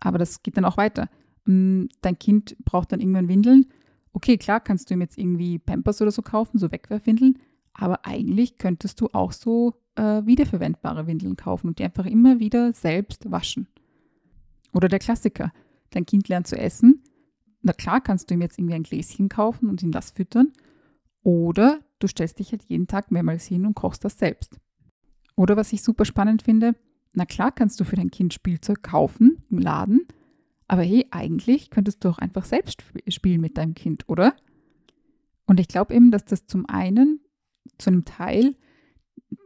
Aber 0.00 0.18
das 0.18 0.42
geht 0.42 0.58
dann 0.58 0.66
auch 0.66 0.76
weiter. 0.76 1.08
Mm, 1.46 1.86
dein 2.02 2.18
Kind 2.18 2.58
braucht 2.62 2.92
dann 2.92 3.00
irgendwann 3.00 3.28
Windeln. 3.28 3.70
Okay, 4.12 4.36
klar, 4.36 4.60
kannst 4.60 4.90
du 4.90 4.94
ihm 4.94 5.00
jetzt 5.00 5.16
irgendwie 5.16 5.58
Pampers 5.58 6.02
oder 6.02 6.10
so 6.10 6.20
kaufen, 6.20 6.58
so 6.58 6.70
Wegwerfwindeln. 6.70 7.38
Aber 7.72 8.04
eigentlich 8.04 8.58
könntest 8.58 9.00
du 9.00 9.08
auch 9.14 9.32
so 9.32 9.80
äh, 9.94 10.26
wiederverwendbare 10.26 11.06
Windeln 11.06 11.36
kaufen 11.36 11.68
und 11.68 11.78
die 11.78 11.84
einfach 11.84 12.04
immer 12.04 12.38
wieder 12.38 12.74
selbst 12.74 13.30
waschen. 13.30 13.66
Oder 14.74 14.88
der 14.88 14.98
Klassiker, 14.98 15.54
dein 15.88 16.04
Kind 16.04 16.28
lernt 16.28 16.48
zu 16.48 16.58
essen. 16.58 17.02
Na 17.62 17.72
klar 17.72 18.02
kannst 18.02 18.28
du 18.28 18.34
ihm 18.34 18.42
jetzt 18.42 18.58
irgendwie 18.58 18.74
ein 18.74 18.82
Gläschen 18.82 19.30
kaufen 19.30 19.70
und 19.70 19.82
ihm 19.82 19.90
das 19.90 20.10
füttern. 20.10 20.52
Oder 21.22 21.80
du 22.00 22.08
stellst 22.08 22.38
dich 22.38 22.50
halt 22.50 22.64
jeden 22.64 22.86
Tag 22.86 23.10
mehrmals 23.10 23.46
hin 23.46 23.66
und 23.66 23.74
kochst 23.74 24.04
das 24.04 24.18
selbst. 24.18 24.58
Oder 25.36 25.56
was 25.56 25.72
ich 25.72 25.82
super 25.82 26.04
spannend 26.04 26.42
finde, 26.42 26.74
na 27.14 27.24
klar 27.24 27.52
kannst 27.52 27.80
du 27.80 27.84
für 27.84 27.96
dein 27.96 28.10
Kind 28.10 28.34
Spielzeug 28.34 28.82
kaufen 28.82 29.44
im 29.50 29.58
Laden, 29.58 30.06
aber 30.68 30.82
hey, 30.82 31.06
eigentlich 31.10 31.70
könntest 31.70 32.04
du 32.04 32.08
auch 32.08 32.18
einfach 32.18 32.44
selbst 32.44 32.84
spielen 33.08 33.40
mit 33.40 33.58
deinem 33.58 33.74
Kind, 33.74 34.08
oder? 34.08 34.34
Und 35.46 35.58
ich 35.58 35.68
glaube 35.68 35.94
eben, 35.94 36.10
dass 36.10 36.24
das 36.24 36.46
zum 36.46 36.66
einen 36.66 37.20
zu 37.78 37.90
einem 37.90 38.04
Teil 38.04 38.54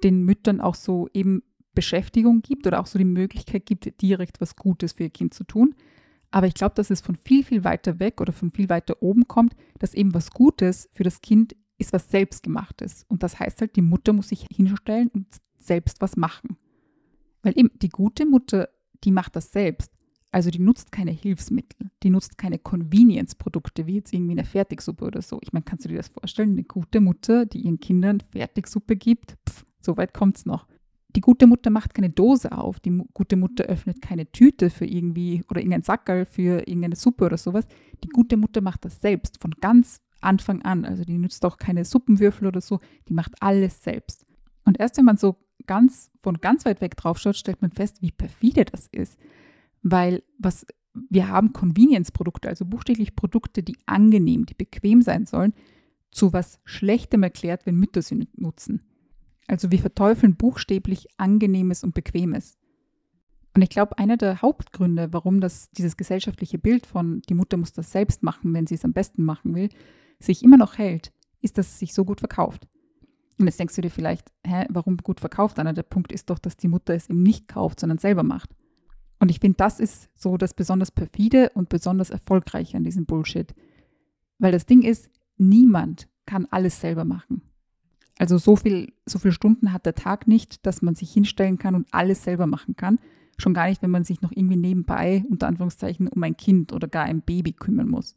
den 0.03 0.23
Müttern 0.23 0.61
auch 0.61 0.75
so 0.75 1.09
eben 1.15 1.43
Beschäftigung 1.75 2.43
gibt 2.43 2.67
oder 2.67 2.81
auch 2.81 2.87
so 2.87 2.99
die 2.99 3.05
Möglichkeit 3.05 3.67
gibt, 3.67 4.01
direkt 4.03 4.41
was 4.41 4.57
Gutes 4.57 4.93
für 4.93 5.05
ihr 5.05 5.11
Kind 5.11 5.35
zu 5.35 5.45
tun. 5.45 5.75
Aber 6.31 6.47
ich 6.47 6.55
glaube, 6.55 6.75
dass 6.75 6.91
es 6.91 7.01
von 7.01 7.17
viel, 7.17 7.45
viel 7.45 7.65
weiter 7.65 8.01
weg 8.01 8.21
oder 8.21 8.33
von 8.33 8.51
viel 8.51 8.69
weiter 8.69 9.03
oben 9.03 9.27
kommt, 9.29 9.55
dass 9.79 9.95
eben 9.95 10.15
was 10.15 10.31
Gutes 10.31 10.89
für 10.93 11.05
das 11.05 11.21
Kind 11.21 11.57
ist 11.79 11.93
was 11.93 12.11
Selbstgemachtes. 12.11 13.05
Und 13.09 13.23
das 13.23 13.39
heißt 13.39 13.61
halt, 13.61 13.77
die 13.77 13.83
Mutter 13.83 14.13
muss 14.13 14.29
sich 14.29 14.47
hinstellen 14.51 15.09
und 15.09 15.27
selbst 15.59 16.01
was 16.01 16.17
machen. 16.17 16.57
Weil 17.43 17.59
eben 17.59 17.71
die 17.83 17.89
gute 17.89 18.27
Mutter, 18.27 18.69
die 19.05 19.11
macht 19.11 19.37
das 19.37 19.53
selbst. 19.53 19.91
Also 20.31 20.51
die 20.51 20.59
nutzt 20.59 20.91
keine 20.91 21.13
Hilfsmittel, 21.13 21.91
die 22.03 22.11
nutzt 22.11 22.39
keine 22.39 22.59
Convenience-Produkte, 22.59 23.87
wie 23.87 23.95
jetzt 23.95 24.13
irgendwie 24.13 24.33
eine 24.33 24.45
Fertigsuppe 24.45 25.05
oder 25.05 25.23
so. 25.23 25.39
Ich 25.43 25.53
meine, 25.53 25.65
kannst 25.65 25.85
du 25.85 25.89
dir 25.89 25.99
das 25.99 26.09
vorstellen? 26.09 26.53
Eine 26.53 26.65
gute 26.65 27.01
Mutter, 27.01 27.47
die 27.47 27.61
ihren 27.61 27.79
Kindern 27.79 28.21
Fertigsuppe 28.33 28.97
gibt, 28.97 29.37
pff, 29.49 29.65
so 29.81 29.97
weit 29.97 30.13
kommt 30.13 30.39
es 30.39 30.45
noch. 30.45 30.67
Die 31.15 31.21
gute 31.21 31.47
Mutter 31.47 31.71
macht 31.71 31.95
keine 31.95 32.11
Dose 32.11 32.51
auf, 32.51 32.81
die 32.81 33.01
gute 33.13 33.37
Mutter 33.37 33.65
öffnet 33.65 34.03
keine 34.03 34.31
Tüte 34.33 34.71
für 34.71 34.87
irgendwie 34.87 35.45
oder 35.49 35.61
irgendein 35.61 35.83
Sackerl 35.83 36.27
für 36.27 36.67
irgendeine 36.67 36.97
Suppe 36.97 37.27
oder 37.27 37.37
sowas. 37.37 37.67
Die 38.03 38.09
gute 38.09 38.37
Mutter 38.37 38.61
macht 38.61 38.85
das 38.85 39.01
selbst 39.01 39.41
von 39.41 39.53
ganz 39.61 40.01
Anfang 40.25 40.63
an. 40.63 40.85
Also 40.85 41.05
die 41.05 41.19
nutzt 41.19 41.45
auch 41.45 41.57
keine 41.57 41.85
Suppenwürfel 41.85 42.47
oder 42.47 42.61
so, 42.61 42.81
die 43.09 43.15
macht 43.15 43.35
alles 43.41 43.83
selbst. 43.83 44.27
Und 44.65 44.81
erst 44.81 44.97
wenn 44.97 45.05
man 45.05 45.17
so 45.17 45.37
ganz 45.67 46.11
von 46.21 46.39
ganz 46.41 46.65
weit 46.65 46.81
weg 46.81 46.97
drauf 46.97 47.19
schaut, 47.19 47.37
stellt 47.37 47.63
man 47.63 47.71
fest, 47.71 48.03
wie 48.03 48.13
perfide 48.13 48.65
das 48.65 48.87
ist. 48.89 49.19
Weil 49.83 50.23
was 50.39 50.67
wir 51.11 51.29
haben 51.29 51.53
Convenience-Produkte, 51.53 52.49
also 52.49 52.65
buchstäblich 52.65 53.17
Produkte, 53.17 53.63
die 53.63 53.77
angenehm, 53.87 54.47
die 54.47 54.55
bequem 54.55 55.03
sein 55.03 55.27
sollen, 55.27 55.53
zu 56.11 56.33
was 56.33 56.61
Schlechtem 56.65 57.23
erklärt, 57.23 57.67
wenn 57.67 57.75
Mütter 57.75 58.01
sie 58.01 58.29
nutzen. 58.37 58.83
Also 59.49 59.71
wir 59.73 59.81
verteufeln 59.81 60.37
buchstäblich 60.37 61.09
Angenehmes 61.17 61.83
und 61.83 61.95
Bequemes. 61.95 62.57
Und 63.55 63.63
ich 63.63 63.69
glaube, 63.69 63.99
einer 63.99 64.17
der 64.17 64.43
Hauptgründe, 64.43 65.13
warum 65.13 65.41
das, 65.41 65.71
dieses 65.73 65.97
gesellschaftliche 65.97 66.59
Bild 66.59 66.87
von 66.87 67.23
die 67.29 67.35
Mutter 67.35 67.57
muss 67.57 67.73
das 67.73 67.93
selbst 67.93 68.23
machen, 68.23 68.53
wenn 68.55 68.67
sie 68.67 68.75
es 68.75 68.85
am 68.85 68.93
besten 68.93 69.25
machen 69.25 69.55
will, 69.55 69.69
sich 70.25 70.43
immer 70.43 70.57
noch 70.57 70.79
hält, 70.79 71.13
ist, 71.41 71.59
dass 71.59 71.69
es 71.69 71.79
sich 71.79 71.95
so 71.95 72.05
gut 72.05 72.21
verkauft. 72.21 72.67
Und 73.39 73.47
jetzt 73.47 73.59
denkst 73.59 73.75
du 73.75 73.83
dir 73.83 73.91
vielleicht, 73.91 74.31
hä, 74.47 74.67
warum 74.71 74.97
gut 74.99 75.21
verkauft? 75.21 75.59
Einer 75.59 75.73
der 75.73 75.83
Punkt 75.83 76.13
ist 76.13 76.31
doch, 76.31 76.39
dass 76.39 76.57
die 76.57 76.69
Mutter 76.69 76.95
es 76.95 77.11
eben 77.11 77.23
nicht 77.23 77.49
kauft, 77.49 77.81
sondern 77.81 77.99
selber 77.99 78.23
macht. 78.23 78.51
Und 79.21 79.31
ich 79.31 79.41
finde, 79.41 79.57
das 79.57 79.81
ist 79.81 80.09
so 80.15 80.37
das 80.37 80.55
besonders 80.55 80.91
perfide 80.91 81.51
und 81.55 81.69
besonders 81.69 82.11
erfolgreiche 82.11 82.77
an 82.77 82.85
diesem 82.85 83.07
Bullshit. 83.07 83.55
Weil 84.39 84.53
das 84.53 84.67
Ding 84.67 84.83
ist, 84.83 85.09
niemand 85.37 86.09
kann 86.27 86.47
alles 86.51 86.81
selber 86.81 87.05
machen. 87.05 87.43
Also 88.19 88.39
so 88.39 88.57
viel, 88.57 88.93
so 89.07 89.19
viele 89.19 89.33
Stunden 89.33 89.73
hat 89.73 89.87
der 89.87 89.95
Tag 89.95 90.29
nicht, 90.29 90.65
dass 90.67 90.83
man 90.83 90.95
sich 90.95 91.13
hinstellen 91.13 91.59
kann 91.59 91.75
und 91.75 91.89
alles 91.93 92.23
selber 92.23 92.47
machen 92.47 92.77
kann. 92.77 92.99
Schon 93.39 93.55
gar 93.55 93.69
nicht, 93.69 93.83
wenn 93.83 93.91
man 93.91 94.05
sich 94.05 94.21
noch 94.21 94.31
irgendwie 94.31 94.57
nebenbei, 94.57 95.25
unter 95.29 95.49
Anführungszeichen, 95.49 96.07
um 96.07 96.23
ein 96.23 96.37
Kind 96.37 96.73
oder 96.73 96.87
gar 96.87 97.05
ein 97.05 97.23
Baby 97.23 97.53
kümmern 97.53 97.89
muss. 97.89 98.15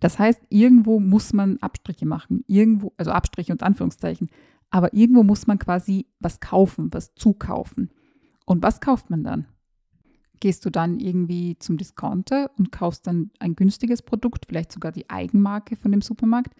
Das 0.00 0.18
heißt, 0.18 0.40
irgendwo 0.48 0.98
muss 0.98 1.32
man 1.32 1.58
Abstriche 1.58 2.06
machen. 2.06 2.42
Irgendwo, 2.46 2.92
also 2.96 3.12
Abstriche 3.12 3.52
und 3.52 3.62
Anführungszeichen. 3.62 4.30
Aber 4.70 4.94
irgendwo 4.94 5.22
muss 5.22 5.46
man 5.46 5.58
quasi 5.58 6.06
was 6.20 6.40
kaufen, 6.40 6.92
was 6.92 7.14
zukaufen. 7.14 7.90
Und 8.46 8.62
was 8.62 8.80
kauft 8.80 9.10
man 9.10 9.22
dann? 9.22 9.46
Gehst 10.40 10.64
du 10.64 10.70
dann 10.70 10.98
irgendwie 11.00 11.58
zum 11.58 11.76
Discounter 11.76 12.50
und 12.56 12.72
kaufst 12.72 13.06
dann 13.06 13.30
ein 13.38 13.54
günstiges 13.56 14.00
Produkt, 14.00 14.46
vielleicht 14.46 14.72
sogar 14.72 14.90
die 14.90 15.10
Eigenmarke 15.10 15.76
von 15.76 15.92
dem 15.92 16.00
Supermarkt? 16.00 16.54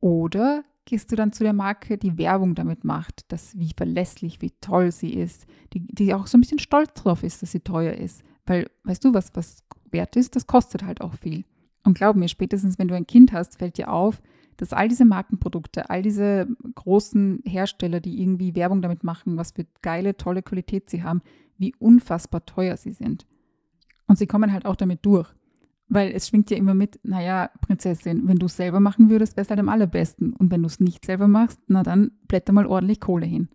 Oder 0.00 0.62
gehst 0.84 1.10
du 1.10 1.16
dann 1.16 1.32
zu 1.32 1.42
der 1.42 1.54
Marke, 1.54 1.96
die 1.96 2.18
Werbung 2.18 2.54
damit 2.54 2.84
macht, 2.84 3.30
dass 3.32 3.58
wie 3.58 3.72
verlässlich, 3.74 4.42
wie 4.42 4.52
toll 4.60 4.92
sie 4.92 5.14
ist, 5.14 5.46
die, 5.72 5.86
die 5.86 6.12
auch 6.12 6.26
so 6.26 6.36
ein 6.36 6.40
bisschen 6.42 6.58
stolz 6.58 6.92
drauf 6.94 7.22
ist, 7.22 7.40
dass 7.42 7.52
sie 7.52 7.60
teuer 7.60 7.94
ist. 7.94 8.22
Weil, 8.46 8.70
weißt 8.84 9.04
du, 9.04 9.14
was, 9.14 9.34
was 9.34 9.64
wert 9.90 10.16
ist, 10.16 10.36
das 10.36 10.46
kostet 10.46 10.82
halt 10.84 11.00
auch 11.00 11.14
viel. 11.14 11.44
Und 11.88 11.94
glaub 11.94 12.16
mir, 12.16 12.28
spätestens 12.28 12.78
wenn 12.78 12.88
du 12.88 12.94
ein 12.94 13.06
Kind 13.06 13.32
hast, 13.32 13.56
fällt 13.56 13.78
dir 13.78 13.90
auf, 13.90 14.20
dass 14.58 14.74
all 14.74 14.88
diese 14.88 15.06
Markenprodukte, 15.06 15.88
all 15.88 16.02
diese 16.02 16.46
großen 16.74 17.40
Hersteller, 17.46 18.00
die 18.00 18.20
irgendwie 18.20 18.54
Werbung 18.54 18.82
damit 18.82 19.04
machen, 19.04 19.38
was 19.38 19.52
für 19.52 19.64
geile, 19.80 20.14
tolle 20.14 20.42
Qualität 20.42 20.90
sie 20.90 21.02
haben, 21.02 21.22
wie 21.56 21.74
unfassbar 21.78 22.44
teuer 22.44 22.76
sie 22.76 22.92
sind. 22.92 23.26
Und 24.06 24.18
sie 24.18 24.26
kommen 24.26 24.52
halt 24.52 24.66
auch 24.66 24.76
damit 24.76 24.98
durch. 25.06 25.30
Weil 25.88 26.12
es 26.12 26.28
schwingt 26.28 26.50
ja 26.50 26.58
immer 26.58 26.74
mit, 26.74 27.00
naja, 27.04 27.48
Prinzessin, 27.62 28.28
wenn 28.28 28.36
du 28.36 28.44
es 28.44 28.56
selber 28.58 28.80
machen 28.80 29.08
würdest, 29.08 29.38
wäre 29.38 29.46
es 29.46 29.48
halt 29.48 29.60
am 29.60 29.70
allerbesten. 29.70 30.34
Und 30.34 30.50
wenn 30.50 30.60
du 30.60 30.66
es 30.66 30.80
nicht 30.80 31.06
selber 31.06 31.26
machst, 31.26 31.58
na 31.68 31.82
dann 31.82 32.10
blätter 32.28 32.52
mal 32.52 32.66
ordentlich 32.66 33.00
Kohle 33.00 33.24
hin. 33.24 33.48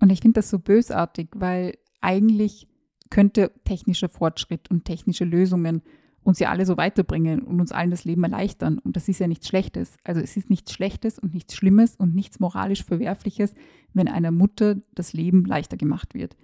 Und 0.00 0.10
ich 0.10 0.22
finde 0.22 0.40
das 0.40 0.50
so 0.50 0.58
bösartig, 0.58 1.28
weil 1.36 1.78
eigentlich 2.00 2.66
könnte 3.08 3.52
technischer 3.62 4.08
Fortschritt 4.08 4.68
und 4.68 4.84
technische 4.84 5.24
Lösungen 5.24 5.82
uns 6.28 6.38
ja 6.40 6.50
alle 6.50 6.66
so 6.66 6.76
weiterbringen 6.76 7.40
und 7.40 7.58
uns 7.58 7.72
allen 7.72 7.90
das 7.90 8.04
Leben 8.04 8.22
erleichtern. 8.22 8.78
Und 8.78 8.96
das 8.96 9.08
ist 9.08 9.18
ja 9.18 9.26
nichts 9.26 9.48
Schlechtes. 9.48 9.96
Also 10.04 10.20
es 10.20 10.36
ist 10.36 10.50
nichts 10.50 10.72
Schlechtes 10.74 11.18
und 11.18 11.32
nichts 11.32 11.54
Schlimmes 11.54 11.96
und 11.96 12.14
nichts 12.14 12.38
moralisch 12.38 12.84
Verwerfliches, 12.84 13.54
wenn 13.94 14.08
einer 14.08 14.30
Mutter 14.30 14.76
das 14.94 15.14
Leben 15.14 15.46
leichter 15.46 15.78
gemacht 15.78 16.12
wird. 16.12 16.36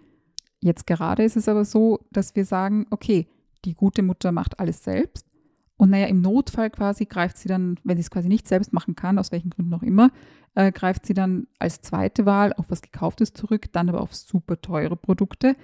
Jetzt 0.61 0.87
gerade 0.87 1.23
ist 1.23 1.37
es 1.37 1.51
aber 1.51 1.67
so, 1.67 2.01
dass 2.13 2.35
wir 2.35 2.47
sagen, 2.47 2.87
okay, 2.91 3.29
die 3.67 3.75
gute 3.75 4.03
Mutter 4.03 4.33
macht 4.33 4.59
alles 4.59 4.83
selbst. 4.83 5.27
Und 5.77 5.91
naja, 5.91 6.07
im 6.07 6.23
Notfall 6.23 6.71
quasi 6.71 7.05
greift 7.05 7.37
sie 7.37 7.49
dann, 7.49 7.79
wenn 7.85 7.99
sie 7.99 8.03
es 8.03 8.11
quasi 8.11 8.29
nicht 8.29 8.49
selbst 8.49 8.73
machen 8.73 8.95
kann, 8.95 9.19
aus 9.19 9.33
welchen 9.33 9.51
Gründen 9.51 9.75
auch 9.75 9.83
immer, 9.83 10.13
äh, 10.55 10.73
greift 10.73 11.05
sie 11.05 11.13
dann 11.13 11.47
als 11.59 11.83
zweite 11.83 12.25
Wahl 12.25 12.55
auf 12.55 12.71
was 12.71 12.81
Gekauftes 12.81 13.35
zurück, 13.35 13.71
dann 13.73 13.91
aber 13.91 14.01
auf 14.01 14.15
super 14.15 14.59
teure 14.63 14.97
Produkte. 14.97 15.57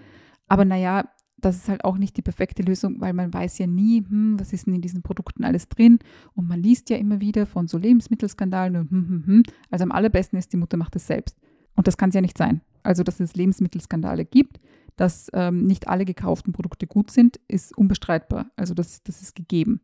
Aber 0.46 0.66
naja, 0.66 1.08
das 1.40 1.56
ist 1.56 1.68
halt 1.68 1.84
auch 1.84 1.98
nicht 1.98 2.16
die 2.16 2.22
perfekte 2.22 2.62
Lösung, 2.62 3.00
weil 3.00 3.12
man 3.12 3.32
weiß 3.32 3.58
ja 3.58 3.66
nie, 3.66 4.04
hm, 4.06 4.38
was 4.38 4.52
ist 4.52 4.66
denn 4.66 4.74
in 4.74 4.80
diesen 4.80 5.02
Produkten 5.02 5.44
alles 5.44 5.68
drin. 5.68 5.98
Und 6.34 6.48
man 6.48 6.62
liest 6.62 6.90
ja 6.90 6.96
immer 6.96 7.20
wieder 7.20 7.46
von 7.46 7.68
so 7.68 7.78
Lebensmittelskandalen 7.78 8.76
und 8.76 8.90
hm, 8.90 9.08
hm, 9.08 9.26
hm. 9.26 9.42
Also 9.70 9.84
am 9.84 9.92
allerbesten 9.92 10.38
ist, 10.38 10.52
die 10.52 10.56
Mutter 10.56 10.76
macht 10.76 10.96
es 10.96 11.06
selbst. 11.06 11.36
Und 11.74 11.86
das 11.86 11.96
kann 11.96 12.10
es 12.10 12.14
ja 12.14 12.20
nicht 12.20 12.38
sein. 12.38 12.60
Also, 12.82 13.02
dass 13.02 13.20
es 13.20 13.34
Lebensmittelskandale 13.34 14.24
gibt, 14.24 14.60
dass 14.96 15.28
ähm, 15.32 15.64
nicht 15.64 15.88
alle 15.88 16.04
gekauften 16.04 16.52
Produkte 16.52 16.86
gut 16.86 17.10
sind, 17.10 17.40
ist 17.48 17.76
unbestreitbar. 17.76 18.50
Also 18.56 18.74
das, 18.74 19.02
das 19.02 19.22
ist 19.22 19.34
gegeben. 19.34 19.80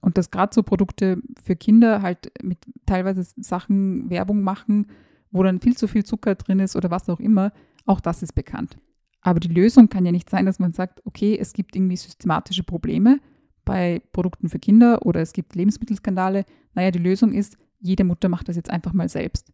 Und 0.00 0.18
dass 0.18 0.30
gerade 0.30 0.54
so 0.54 0.62
Produkte 0.62 1.20
für 1.42 1.56
Kinder 1.56 2.00
halt 2.00 2.32
mit 2.42 2.58
teilweise 2.86 3.26
Sachen 3.36 4.08
Werbung 4.08 4.42
machen, 4.42 4.86
wo 5.30 5.42
dann 5.42 5.60
viel 5.60 5.76
zu 5.76 5.88
viel 5.88 6.04
Zucker 6.04 6.36
drin 6.36 6.60
ist 6.60 6.76
oder 6.76 6.90
was 6.90 7.08
auch 7.08 7.20
immer, 7.20 7.52
auch 7.84 8.00
das 8.00 8.22
ist 8.22 8.34
bekannt. 8.34 8.78
Aber 9.26 9.40
die 9.40 9.48
Lösung 9.48 9.88
kann 9.88 10.06
ja 10.06 10.12
nicht 10.12 10.30
sein, 10.30 10.46
dass 10.46 10.60
man 10.60 10.72
sagt, 10.72 11.04
okay, 11.04 11.36
es 11.36 11.52
gibt 11.52 11.74
irgendwie 11.74 11.96
systematische 11.96 12.62
Probleme 12.62 13.18
bei 13.64 14.00
Produkten 14.12 14.48
für 14.48 14.60
Kinder 14.60 15.04
oder 15.04 15.20
es 15.20 15.32
gibt 15.32 15.56
Lebensmittelskandale. 15.56 16.44
Naja, 16.74 16.92
die 16.92 17.00
Lösung 17.00 17.32
ist, 17.32 17.58
jede 17.80 18.04
Mutter 18.04 18.28
macht 18.28 18.48
das 18.48 18.54
jetzt 18.54 18.70
einfach 18.70 18.92
mal 18.92 19.08
selbst. 19.08 19.52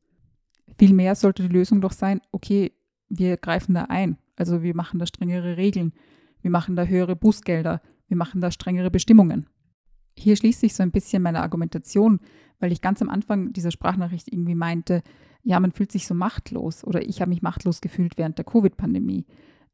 Vielmehr 0.78 1.14
sollte 1.14 1.48
die 1.48 1.54
Lösung 1.54 1.80
doch 1.80 1.92
sein, 1.92 2.20
okay, 2.32 2.72
wir 3.08 3.38
greifen 3.38 3.72
da 3.74 3.84
ein. 3.84 4.18
Also 4.36 4.62
wir 4.62 4.76
machen 4.76 4.98
da 4.98 5.06
strengere 5.06 5.56
Regeln, 5.56 5.94
wir 6.42 6.50
machen 6.50 6.76
da 6.76 6.84
höhere 6.84 7.16
Bußgelder, 7.16 7.80
wir 8.08 8.16
machen 8.18 8.42
da 8.42 8.50
strengere 8.50 8.90
Bestimmungen. 8.90 9.46
Hier 10.18 10.36
schließt 10.36 10.60
sich 10.60 10.74
so 10.74 10.82
ein 10.82 10.92
bisschen 10.92 11.22
meine 11.22 11.40
Argumentation, 11.40 12.20
weil 12.60 12.72
ich 12.72 12.82
ganz 12.82 13.00
am 13.00 13.08
Anfang 13.08 13.54
dieser 13.54 13.70
Sprachnachricht 13.70 14.30
irgendwie 14.30 14.54
meinte, 14.54 15.02
ja, 15.44 15.58
man 15.58 15.72
fühlt 15.72 15.92
sich 15.92 16.06
so 16.06 16.12
machtlos 16.12 16.84
oder 16.84 17.00
ich 17.08 17.22
habe 17.22 17.30
mich 17.30 17.40
machtlos 17.40 17.80
gefühlt 17.80 18.18
während 18.18 18.36
der 18.36 18.44
Covid-Pandemie 18.44 19.24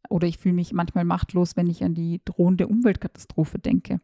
oder 0.08 0.26
ich 0.26 0.38
fühle 0.38 0.54
mich 0.54 0.72
manchmal 0.72 1.04
machtlos, 1.04 1.56
wenn 1.56 1.68
ich 1.68 1.84
an 1.84 1.94
die 1.94 2.20
drohende 2.24 2.66
Umweltkatastrophe 2.66 3.58
denke. 3.58 4.00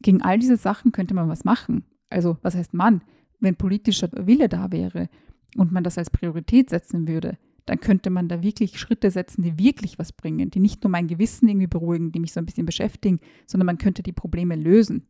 Gegen 0.00 0.22
all 0.22 0.38
diese 0.38 0.56
Sachen 0.56 0.92
könnte 0.92 1.14
man 1.14 1.28
was 1.28 1.44
machen. 1.44 1.84
Also 2.10 2.36
was 2.42 2.54
heißt 2.54 2.74
man? 2.74 3.02
Wenn 3.40 3.56
politischer 3.56 4.10
Wille 4.12 4.48
da 4.48 4.70
wäre 4.70 5.08
und 5.56 5.72
man 5.72 5.84
das 5.84 5.98
als 5.98 6.10
Priorität 6.10 6.70
setzen 6.70 7.08
würde, 7.08 7.38
dann 7.66 7.80
könnte 7.80 8.10
man 8.10 8.28
da 8.28 8.42
wirklich 8.42 8.78
Schritte 8.78 9.10
setzen, 9.10 9.42
die 9.42 9.58
wirklich 9.58 9.98
was 9.98 10.12
bringen, 10.12 10.50
die 10.50 10.60
nicht 10.60 10.82
nur 10.84 10.90
mein 10.90 11.06
Gewissen 11.06 11.48
irgendwie 11.48 11.66
beruhigen, 11.66 12.12
die 12.12 12.20
mich 12.20 12.32
so 12.32 12.40
ein 12.40 12.46
bisschen 12.46 12.66
beschäftigen, 12.66 13.20
sondern 13.46 13.66
man 13.66 13.78
könnte 13.78 14.02
die 14.02 14.12
Probleme 14.12 14.54
lösen. 14.54 15.06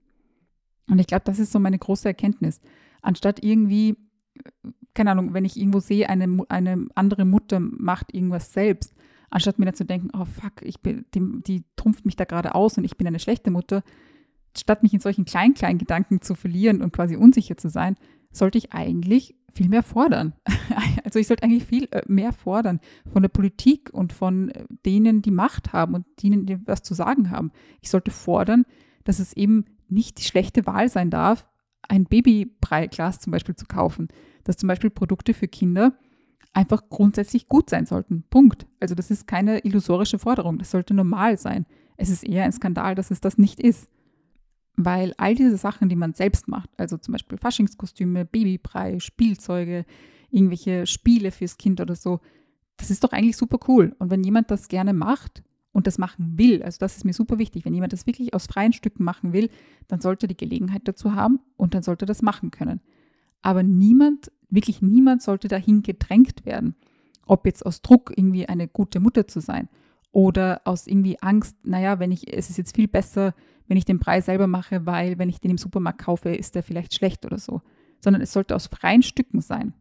Und 0.88 0.98
ich 0.98 1.06
glaube, 1.06 1.24
das 1.24 1.38
ist 1.38 1.52
so 1.52 1.58
meine 1.58 1.78
große 1.78 2.06
Erkenntnis. 2.06 2.60
Anstatt 3.02 3.42
irgendwie, 3.42 3.96
keine 4.94 5.10
Ahnung, 5.10 5.34
wenn 5.34 5.44
ich 5.44 5.56
irgendwo 5.56 5.80
sehe, 5.80 6.08
eine, 6.08 6.44
eine 6.48 6.86
andere 6.94 7.24
Mutter 7.24 7.58
macht 7.58 8.14
irgendwas 8.14 8.52
selbst, 8.52 8.94
anstatt 9.34 9.58
mir 9.58 9.66
dann 9.66 9.74
zu 9.74 9.84
denken, 9.84 10.10
oh 10.16 10.24
fuck, 10.24 10.62
ich 10.62 10.80
bin, 10.80 11.04
die, 11.12 11.42
die 11.42 11.64
trumpft 11.76 12.06
mich 12.06 12.14
da 12.14 12.24
gerade 12.24 12.54
aus 12.54 12.78
und 12.78 12.84
ich 12.84 12.96
bin 12.96 13.06
eine 13.06 13.18
schlechte 13.18 13.50
Mutter, 13.50 13.82
statt 14.56 14.84
mich 14.84 14.94
in 14.94 15.00
solchen 15.00 15.24
kleinen, 15.24 15.54
kleinen 15.54 15.78
Gedanken 15.78 16.22
zu 16.22 16.36
verlieren 16.36 16.82
und 16.82 16.92
quasi 16.92 17.16
unsicher 17.16 17.56
zu 17.56 17.68
sein, 17.68 17.96
sollte 18.30 18.58
ich 18.58 18.72
eigentlich 18.72 19.34
viel 19.52 19.68
mehr 19.68 19.82
fordern. 19.82 20.34
Also 21.04 21.18
ich 21.18 21.28
sollte 21.28 21.44
eigentlich 21.44 21.64
viel 21.64 21.86
äh, 21.92 22.02
mehr 22.08 22.32
fordern 22.32 22.80
von 23.12 23.22
der 23.22 23.28
Politik 23.28 23.90
und 23.92 24.12
von 24.12 24.48
äh, 24.48 24.64
denen, 24.84 25.22
die 25.22 25.30
Macht 25.30 25.72
haben 25.72 25.94
und 25.94 26.06
denen, 26.20 26.46
die 26.46 26.66
was 26.66 26.82
zu 26.82 26.94
sagen 26.94 27.30
haben. 27.30 27.52
Ich 27.82 27.90
sollte 27.90 28.10
fordern, 28.10 28.64
dass 29.04 29.20
es 29.20 29.34
eben 29.34 29.66
nicht 29.88 30.18
die 30.18 30.24
schlechte 30.24 30.66
Wahl 30.66 30.88
sein 30.88 31.10
darf, 31.10 31.46
ein 31.88 32.06
Babybreiglas 32.06 33.20
zum 33.20 33.30
Beispiel 33.30 33.54
zu 33.54 33.66
kaufen. 33.66 34.08
Dass 34.42 34.56
zum 34.56 34.66
Beispiel 34.66 34.90
Produkte 34.90 35.34
für 35.34 35.46
Kinder 35.46 35.96
einfach 36.54 36.88
grundsätzlich 36.88 37.48
gut 37.48 37.68
sein 37.68 37.84
sollten. 37.84 38.24
Punkt. 38.30 38.66
Also 38.80 38.94
das 38.94 39.10
ist 39.10 39.26
keine 39.26 39.64
illusorische 39.64 40.18
Forderung. 40.18 40.58
Das 40.58 40.70
sollte 40.70 40.94
normal 40.94 41.36
sein. 41.36 41.66
Es 41.96 42.08
ist 42.08 42.24
eher 42.24 42.44
ein 42.44 42.52
Skandal, 42.52 42.94
dass 42.94 43.10
es 43.10 43.20
das 43.20 43.38
nicht 43.38 43.60
ist. 43.60 43.88
Weil 44.76 45.14
all 45.18 45.34
diese 45.34 45.56
Sachen, 45.56 45.88
die 45.88 45.96
man 45.96 46.14
selbst 46.14 46.48
macht, 46.48 46.70
also 46.78 46.96
zum 46.96 47.12
Beispiel 47.12 47.38
Faschingskostüme, 47.38 48.24
Babybrei, 48.24 48.98
Spielzeuge, 48.98 49.84
irgendwelche 50.30 50.86
Spiele 50.86 51.30
fürs 51.30 51.58
Kind 51.58 51.80
oder 51.80 51.94
so, 51.94 52.20
das 52.76 52.90
ist 52.90 53.04
doch 53.04 53.12
eigentlich 53.12 53.36
super 53.36 53.58
cool. 53.68 53.94
Und 53.98 54.10
wenn 54.10 54.24
jemand 54.24 54.50
das 54.50 54.66
gerne 54.66 54.92
macht 54.92 55.44
und 55.72 55.86
das 55.86 55.98
machen 55.98 56.38
will, 56.38 56.62
also 56.62 56.78
das 56.80 56.96
ist 56.96 57.04
mir 57.04 57.12
super 57.12 57.38
wichtig, 57.38 57.64
wenn 57.64 57.74
jemand 57.74 57.92
das 57.92 58.06
wirklich 58.06 58.34
aus 58.34 58.46
freien 58.46 58.72
Stücken 58.72 59.04
machen 59.04 59.32
will, 59.32 59.48
dann 59.86 60.00
sollte 60.00 60.26
er 60.26 60.28
die 60.28 60.36
Gelegenheit 60.36 60.82
dazu 60.84 61.14
haben 61.14 61.38
und 61.56 61.74
dann 61.74 61.84
sollte 61.84 62.04
er 62.04 62.08
das 62.08 62.22
machen 62.22 62.50
können. 62.50 62.80
Aber 63.42 63.62
niemand, 63.62 64.32
wirklich 64.54 64.82
niemand 64.82 65.22
sollte 65.22 65.48
dahin 65.48 65.82
gedrängt 65.82 66.44
werden, 66.46 66.74
ob 67.26 67.46
jetzt 67.46 67.64
aus 67.64 67.82
Druck 67.82 68.12
irgendwie 68.16 68.46
eine 68.46 68.68
gute 68.68 69.00
Mutter 69.00 69.26
zu 69.26 69.40
sein 69.40 69.68
oder 70.12 70.60
aus 70.64 70.86
irgendwie 70.86 71.20
Angst, 71.20 71.56
naja, 71.64 71.98
wenn 71.98 72.12
ich, 72.12 72.32
es 72.32 72.50
ist 72.50 72.58
jetzt 72.58 72.76
viel 72.76 72.88
besser, 72.88 73.34
wenn 73.66 73.76
ich 73.76 73.84
den 73.84 73.98
Preis 73.98 74.26
selber 74.26 74.46
mache, 74.46 74.86
weil 74.86 75.18
wenn 75.18 75.28
ich 75.28 75.40
den 75.40 75.50
im 75.50 75.58
Supermarkt 75.58 76.02
kaufe, 76.02 76.30
ist 76.30 76.54
der 76.54 76.62
vielleicht 76.62 76.94
schlecht 76.94 77.24
oder 77.24 77.38
so, 77.38 77.62
sondern 78.00 78.22
es 78.22 78.32
sollte 78.32 78.54
aus 78.54 78.66
freien 78.66 79.02
Stücken 79.02 79.40
sein. 79.40 79.74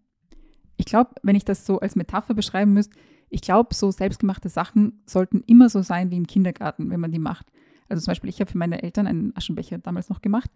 Ich 0.78 0.86
glaube, 0.86 1.12
wenn 1.22 1.36
ich 1.36 1.46
das 1.46 1.66
so 1.66 1.80
als 1.80 1.96
Metapher 1.96 2.34
beschreiben 2.34 2.74
müsste, 2.74 2.98
ich 3.30 3.42
glaube, 3.42 3.74
so 3.74 3.92
selbstgemachte 3.92 4.50
Sachen 4.50 5.02
sollten 5.06 5.44
immer 5.48 5.70
so 5.70 5.82
sein 5.82 6.12
wie 6.12 6.18
im 6.18 6.28
Kindergarten, 6.28 6.90
wenn 6.90 7.00
man 7.00 7.12
die 7.12 7.20
macht. 7.20 7.48
Also 7.90 8.04
zum 8.04 8.12
Beispiel, 8.12 8.30
ich 8.30 8.40
habe 8.40 8.52
für 8.52 8.58
meine 8.58 8.82
Eltern 8.82 9.08
einen 9.08 9.36
Aschenbecher 9.36 9.78
damals 9.78 10.10
noch 10.10 10.22
gemacht 10.22 10.50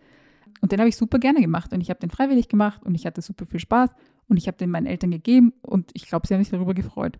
und 0.62 0.72
den 0.72 0.80
habe 0.80 0.90
ich 0.90 0.98
super 0.98 1.20
gerne 1.20 1.42
gemacht 1.42 1.74
und 1.74 1.82
ich 1.82 1.90
habe 1.90 2.00
den 2.00 2.10
freiwillig 2.10 2.50
gemacht 2.50 2.84
und 2.84 2.96
ich 2.96 3.06
hatte 3.06 3.22
super 3.22 3.46
viel 3.46 3.60
Spaß 3.60 3.92
und 4.28 4.38
ich 4.38 4.48
habe 4.48 4.58
den 4.58 4.70
meinen 4.70 4.86
Eltern 4.86 5.12
gegeben 5.12 5.54
und 5.62 5.92
ich 5.94 6.08
glaube, 6.08 6.28
sie 6.28 6.34
haben 6.34 6.42
sich 6.42 6.52
darüber 6.52 6.74
gefreut. 6.74 7.20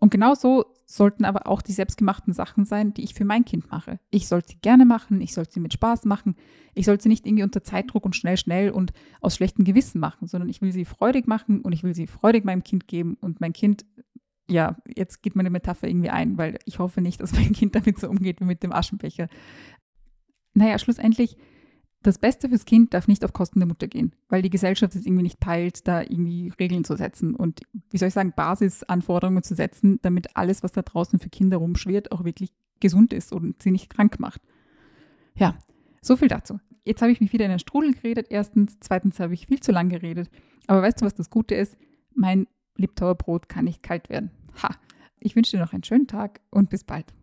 Und 0.00 0.10
genauso 0.10 0.64
sollten 0.84 1.24
aber 1.24 1.46
auch 1.46 1.62
die 1.62 1.70
selbstgemachten 1.70 2.32
Sachen 2.32 2.64
sein, 2.64 2.92
die 2.92 3.04
ich 3.04 3.14
für 3.14 3.24
mein 3.24 3.44
Kind 3.44 3.70
mache. 3.70 4.00
Ich 4.10 4.26
soll 4.26 4.42
sie 4.44 4.56
gerne 4.56 4.84
machen, 4.84 5.20
ich 5.20 5.32
soll 5.32 5.48
sie 5.48 5.60
mit 5.60 5.72
Spaß 5.72 6.06
machen, 6.06 6.34
ich 6.74 6.86
soll 6.86 7.00
sie 7.00 7.08
nicht 7.08 7.24
irgendwie 7.24 7.44
unter 7.44 7.62
Zeitdruck 7.62 8.04
und 8.04 8.16
schnell, 8.16 8.36
schnell 8.36 8.70
und 8.70 8.92
aus 9.20 9.36
schlechtem 9.36 9.64
Gewissen 9.64 10.00
machen, 10.00 10.26
sondern 10.26 10.48
ich 10.48 10.60
will 10.60 10.72
sie 10.72 10.84
freudig 10.84 11.28
machen 11.28 11.60
und 11.60 11.72
ich 11.72 11.84
will 11.84 11.94
sie 11.94 12.08
freudig 12.08 12.44
meinem 12.44 12.64
Kind 12.64 12.88
geben 12.88 13.16
und 13.20 13.40
mein 13.40 13.52
Kind 13.52 13.84
ja, 14.50 14.76
jetzt 14.96 15.22
geht 15.22 15.36
meine 15.36 15.50
Metapher 15.50 15.88
irgendwie 15.88 16.10
ein, 16.10 16.36
weil 16.36 16.58
ich 16.64 16.78
hoffe 16.78 17.00
nicht, 17.00 17.20
dass 17.20 17.32
mein 17.32 17.52
Kind 17.52 17.74
damit 17.74 17.98
so 17.98 18.08
umgeht 18.08 18.40
wie 18.40 18.44
mit 18.44 18.62
dem 18.62 18.72
Aschenbecher. 18.72 19.28
Naja, 20.54 20.78
schlussendlich, 20.78 21.36
das 22.02 22.18
Beste 22.18 22.48
fürs 22.48 22.64
Kind 22.64 22.94
darf 22.94 23.08
nicht 23.08 23.24
auf 23.24 23.32
Kosten 23.32 23.60
der 23.60 23.68
Mutter 23.68 23.86
gehen, 23.86 24.14
weil 24.28 24.42
die 24.42 24.50
Gesellschaft 24.50 24.94
es 24.94 25.06
irgendwie 25.06 25.22
nicht 25.22 25.40
peilt, 25.40 25.86
da 25.86 26.02
irgendwie 26.02 26.52
Regeln 26.58 26.84
zu 26.84 26.96
setzen 26.96 27.34
und, 27.34 27.60
wie 27.90 27.98
soll 27.98 28.08
ich 28.08 28.14
sagen, 28.14 28.32
Basisanforderungen 28.34 29.42
zu 29.42 29.54
setzen, 29.54 29.98
damit 30.02 30.36
alles, 30.36 30.62
was 30.62 30.72
da 30.72 30.82
draußen 30.82 31.18
für 31.18 31.28
Kinder 31.28 31.58
rumschwirrt, 31.58 32.12
auch 32.12 32.24
wirklich 32.24 32.52
gesund 32.80 33.12
ist 33.12 33.32
und 33.32 33.62
sie 33.62 33.70
nicht 33.70 33.90
krank 33.90 34.18
macht. 34.20 34.40
Ja, 35.36 35.56
so 36.00 36.16
viel 36.16 36.28
dazu. 36.28 36.58
Jetzt 36.84 37.00
habe 37.00 37.12
ich 37.12 37.20
mich 37.20 37.32
wieder 37.32 37.44
in 37.44 37.52
den 37.52 37.60
Strudel 37.60 37.94
geredet, 37.94 38.26
erstens. 38.30 38.76
Zweitens 38.80 39.20
habe 39.20 39.34
ich 39.34 39.46
viel 39.46 39.60
zu 39.60 39.70
lang 39.70 39.88
geredet. 39.88 40.28
Aber 40.66 40.82
weißt 40.82 41.00
du, 41.00 41.04
was 41.04 41.14
das 41.14 41.30
Gute 41.30 41.54
ist? 41.54 41.76
Mein 42.14 42.48
Liptauer 42.76 43.14
Brot 43.14 43.48
kann 43.48 43.66
nicht 43.66 43.82
kalt 43.82 44.10
werden. 44.10 44.30
Ha! 44.62 44.74
Ich 45.20 45.36
wünsche 45.36 45.52
dir 45.52 45.62
noch 45.62 45.72
einen 45.72 45.84
schönen 45.84 46.08
Tag 46.08 46.40
und 46.50 46.70
bis 46.70 46.82
bald. 46.82 47.14